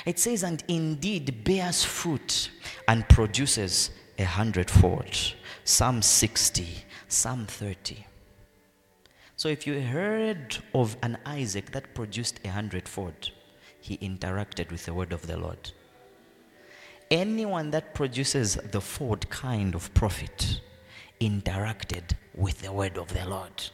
It 0.06 0.19
says, 0.19 0.43
and 0.43 0.63
indeed 0.67 1.43
bears 1.43 1.84
fruit 1.84 2.49
and 2.88 3.08
produces 3.10 3.91
a 4.17 4.23
hundredfold. 4.23 5.34
Psalm 5.63 6.02
60, 6.02 6.67
Psalm 7.08 7.45
30. 7.45 8.06
So 9.36 9.49
if 9.49 9.65
you 9.67 9.80
heard 9.82 10.58
of 10.73 10.97
an 11.04 11.17
Isaac 11.25 11.71
that 11.71 11.93
produced 11.93 12.39
a 12.43 12.49
hundredfold, 12.49 13.32
he 13.80 13.97
interacted 13.97 14.71
with 14.71 14.86
the 14.86 14.93
word 14.93 15.13
of 15.13 15.28
the 15.28 15.38
Lord. 15.38 15.71
Anyone 17.10 17.71
that 17.71 17.95
produces 17.95 18.56
the 18.56 18.82
fourth 18.82 19.30
kind 19.30 19.75
of 19.75 19.93
profit 19.93 20.62
interacted 21.19 22.12
with 22.36 22.62
the 22.62 22.71
word 22.71 22.97
of 22.97 23.13
the 23.13 23.25
Lord. 23.28 23.69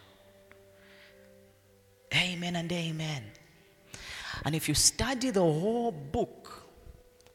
Amen 2.35 2.57
and 2.57 2.69
amen. 2.69 3.23
And 4.43 4.55
if 4.55 4.67
you 4.67 4.75
study 4.75 5.29
the 5.29 5.39
whole 5.39 5.91
book 5.91 6.67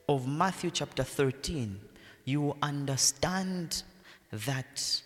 of 0.06 0.28
Matthew 0.28 0.70
chapter 0.70 1.02
13, 1.02 1.80
you 2.26 2.54
understand 2.60 3.82
that 4.30 5.02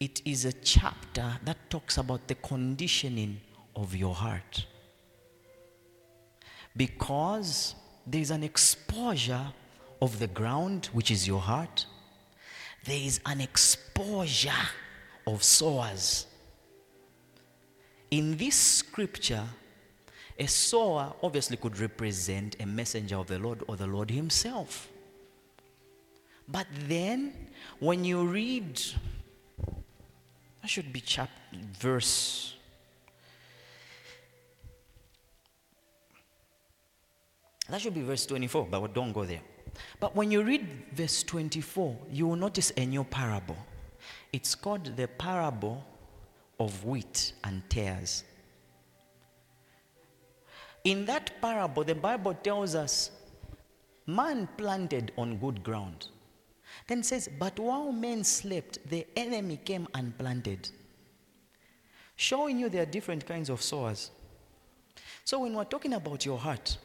it 0.00 0.20
is 0.24 0.46
a 0.46 0.52
chapter 0.52 1.38
that 1.44 1.70
talks 1.70 1.96
about 1.96 2.26
the 2.26 2.34
conditioning 2.34 3.40
of 3.76 3.94
your 3.94 4.16
heart. 4.16 4.66
Because 6.76 7.76
there 8.04 8.20
is 8.20 8.32
an 8.32 8.42
exposure 8.42 9.46
of 10.02 10.18
the 10.18 10.26
ground, 10.26 10.86
which 10.86 11.12
is 11.12 11.24
your 11.24 11.40
heart, 11.40 11.86
there 12.84 12.98
is 12.98 13.20
an 13.24 13.40
exposure 13.40 14.50
of 15.24 15.44
sowers. 15.44 16.26
In 18.10 18.36
this 18.36 18.54
scripture, 18.54 19.44
a 20.38 20.46
sower 20.46 21.14
obviously 21.22 21.56
could 21.56 21.78
represent 21.78 22.56
a 22.60 22.66
messenger 22.66 23.16
of 23.16 23.26
the 23.26 23.38
Lord 23.38 23.62
or 23.66 23.76
the 23.76 23.86
Lord 23.86 24.10
Himself. 24.10 24.88
But 26.48 26.66
then, 26.86 27.32
when 27.80 28.04
you 28.04 28.24
read, 28.24 28.80
that 30.62 30.68
should 30.68 30.92
be 30.92 31.00
chapter, 31.00 31.32
verse. 31.80 32.54
That 37.68 37.80
should 37.80 37.94
be 37.94 38.02
verse 38.02 38.26
24, 38.26 38.68
but 38.70 38.94
don't 38.94 39.12
go 39.12 39.24
there. 39.24 39.40
But 39.98 40.14
when 40.14 40.30
you 40.30 40.42
read 40.42 40.66
verse 40.92 41.24
24, 41.24 41.96
you 42.12 42.28
will 42.28 42.36
notice 42.36 42.72
a 42.76 42.86
new 42.86 43.02
parable. 43.02 43.56
It's 44.32 44.54
called 44.54 44.96
the 44.96 45.08
parable 45.08 45.84
of 46.58 46.84
wheat 46.84 47.32
and 47.44 47.62
tares. 47.68 48.24
In 50.84 51.04
that 51.06 51.40
parable, 51.40 51.84
the 51.84 51.94
Bible 51.94 52.34
tells 52.34 52.74
us 52.74 53.10
man 54.06 54.48
planted 54.56 55.12
on 55.18 55.36
good 55.38 55.62
ground. 55.62 56.08
Then 56.86 57.02
says, 57.02 57.28
But 57.38 57.58
while 57.58 57.90
men 57.92 58.22
slept, 58.22 58.78
the 58.88 59.06
enemy 59.16 59.56
came 59.56 59.88
and 59.94 60.16
planted. 60.16 60.70
Showing 62.14 62.58
you 62.58 62.68
there 62.68 62.82
are 62.82 62.86
different 62.86 63.26
kinds 63.26 63.50
of 63.50 63.60
sowers. 63.60 64.10
So 65.24 65.40
when 65.40 65.54
we're 65.54 65.64
talking 65.64 65.94
about 65.94 66.24
your 66.24 66.38
heart, 66.38 66.78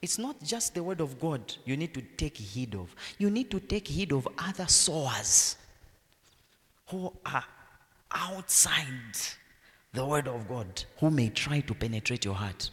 it's 0.00 0.18
not 0.18 0.40
just 0.42 0.74
the 0.74 0.82
word 0.82 1.00
of 1.00 1.18
God 1.18 1.40
you 1.64 1.76
need 1.76 1.92
to 1.94 2.02
take 2.02 2.36
heed 2.36 2.74
of. 2.74 2.94
You 3.18 3.30
need 3.30 3.50
to 3.50 3.58
take 3.58 3.88
heed 3.88 4.12
of 4.12 4.28
other 4.38 4.66
sowers 4.68 5.56
who 6.86 7.12
are 7.26 7.44
outside 8.12 9.16
the 9.92 10.04
word 10.04 10.28
of 10.28 10.48
God 10.48 10.84
who 10.98 11.10
may 11.10 11.28
try 11.28 11.60
to 11.60 11.74
penetrate 11.74 12.24
your 12.24 12.34
heart. 12.34 12.70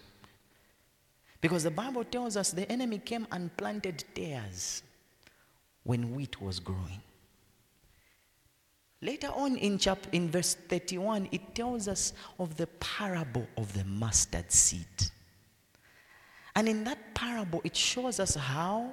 Because 1.41 1.63
the 1.63 1.71
Bible 1.71 2.03
tells 2.03 2.37
us 2.37 2.51
the 2.51 2.69
enemy 2.71 2.97
came 2.99 3.27
and 3.31 3.55
planted 3.57 4.03
tares 4.13 4.83
when 5.83 6.15
wheat 6.15 6.41
was 6.41 6.59
growing. 6.59 7.01
Later 9.01 9.27
on 9.35 9.55
in 9.57 9.77
chapter 9.77 10.09
in 10.11 10.31
verse 10.31 10.55
31 10.67 11.29
it 11.31 11.53
tells 11.53 11.87
us 11.87 12.13
of 12.39 12.57
the 12.57 12.67
parable 12.67 13.47
of 13.57 13.71
the 13.73 13.83
mustard 13.83 14.51
seed. 14.51 15.11
And 16.55 16.67
in 16.67 16.83
that 16.85 17.13
parable 17.13 17.61
it 17.63 17.75
shows 17.75 18.19
us 18.19 18.35
how 18.35 18.91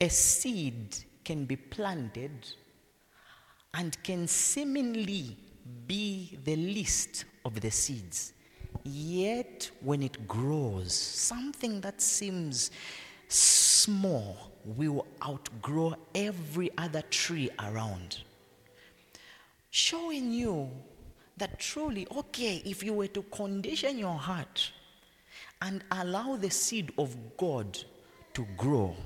a 0.00 0.08
seed 0.08 0.96
can 1.24 1.44
be 1.46 1.56
planted 1.56 2.52
and 3.74 4.02
can 4.02 4.26
seemingly 4.26 5.36
be 5.86 6.38
the 6.44 6.56
least 6.56 7.24
of 7.44 7.60
the 7.60 7.70
seeds. 7.70 8.32
Yet, 8.84 9.70
when 9.80 10.02
it 10.02 10.26
grows, 10.26 10.92
something 10.92 11.80
that 11.80 12.00
seems 12.00 12.70
small 13.28 14.52
will 14.64 15.06
outgrow 15.26 15.94
every 16.14 16.70
other 16.78 17.02
tree 17.10 17.50
around. 17.58 18.18
Showing 19.70 20.32
you 20.32 20.70
that 21.36 21.58
truly, 21.58 22.06
okay, 22.16 22.62
if 22.64 22.82
you 22.82 22.94
were 22.94 23.06
to 23.08 23.22
condition 23.22 23.98
your 23.98 24.16
heart 24.16 24.72
and 25.62 25.84
allow 25.92 26.36
the 26.36 26.50
seed 26.50 26.92
of 26.98 27.16
God 27.36 27.78
to 28.34 28.46
grow, 28.56 28.96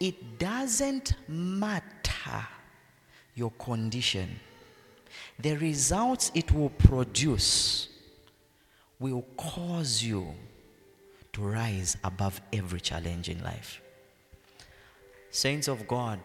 it 0.00 0.38
doesn't 0.38 1.14
matter 1.28 2.46
your 3.34 3.50
condition. 3.52 4.40
The 5.38 5.56
results 5.56 6.30
it 6.34 6.52
will 6.52 6.70
produce 6.70 7.88
will 8.98 9.24
cause 9.36 10.02
you 10.02 10.34
to 11.32 11.42
rise 11.42 11.96
above 12.04 12.40
every 12.52 12.80
challenge 12.80 13.28
in 13.28 13.42
life. 13.42 13.80
Saints 15.30 15.66
of 15.66 15.88
God, 15.88 16.20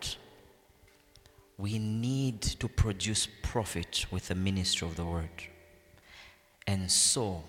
we 1.58 1.80
need 1.80 2.42
to 2.42 2.68
produce 2.68 3.28
profit 3.42 4.06
with 4.12 4.28
the 4.28 4.36
ministry 4.36 4.88
of 4.88 4.96
the 4.96 5.06
word. 5.06 5.30
And 6.68 6.92
so, 6.92 7.44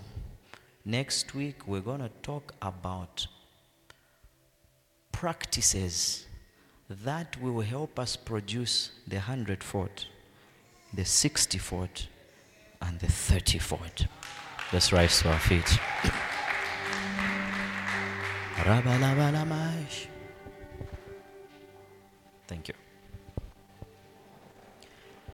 next 0.85 1.35
week 1.35 1.67
we're 1.67 1.81
going 1.81 2.01
to 2.01 2.11
talk 2.23 2.55
about 2.63 3.27
practices 5.11 6.28
that 6.89 7.41
will 7.41 7.61
help 7.61 7.99
us 7.99 8.17
produce 8.17 8.91
the 9.07 9.21
hundredfold, 9.21 10.07
the 10.95 11.05
sixtyfold, 11.05 12.07
and 12.81 12.99
the 13.01 13.07
thirtyfold. 13.07 14.07
Let's 14.73 14.93
rise 14.93 15.21
to 15.21 15.31
our 15.31 15.39
feet. 15.39 15.79
Thank 22.47 22.69
you. 22.69 22.75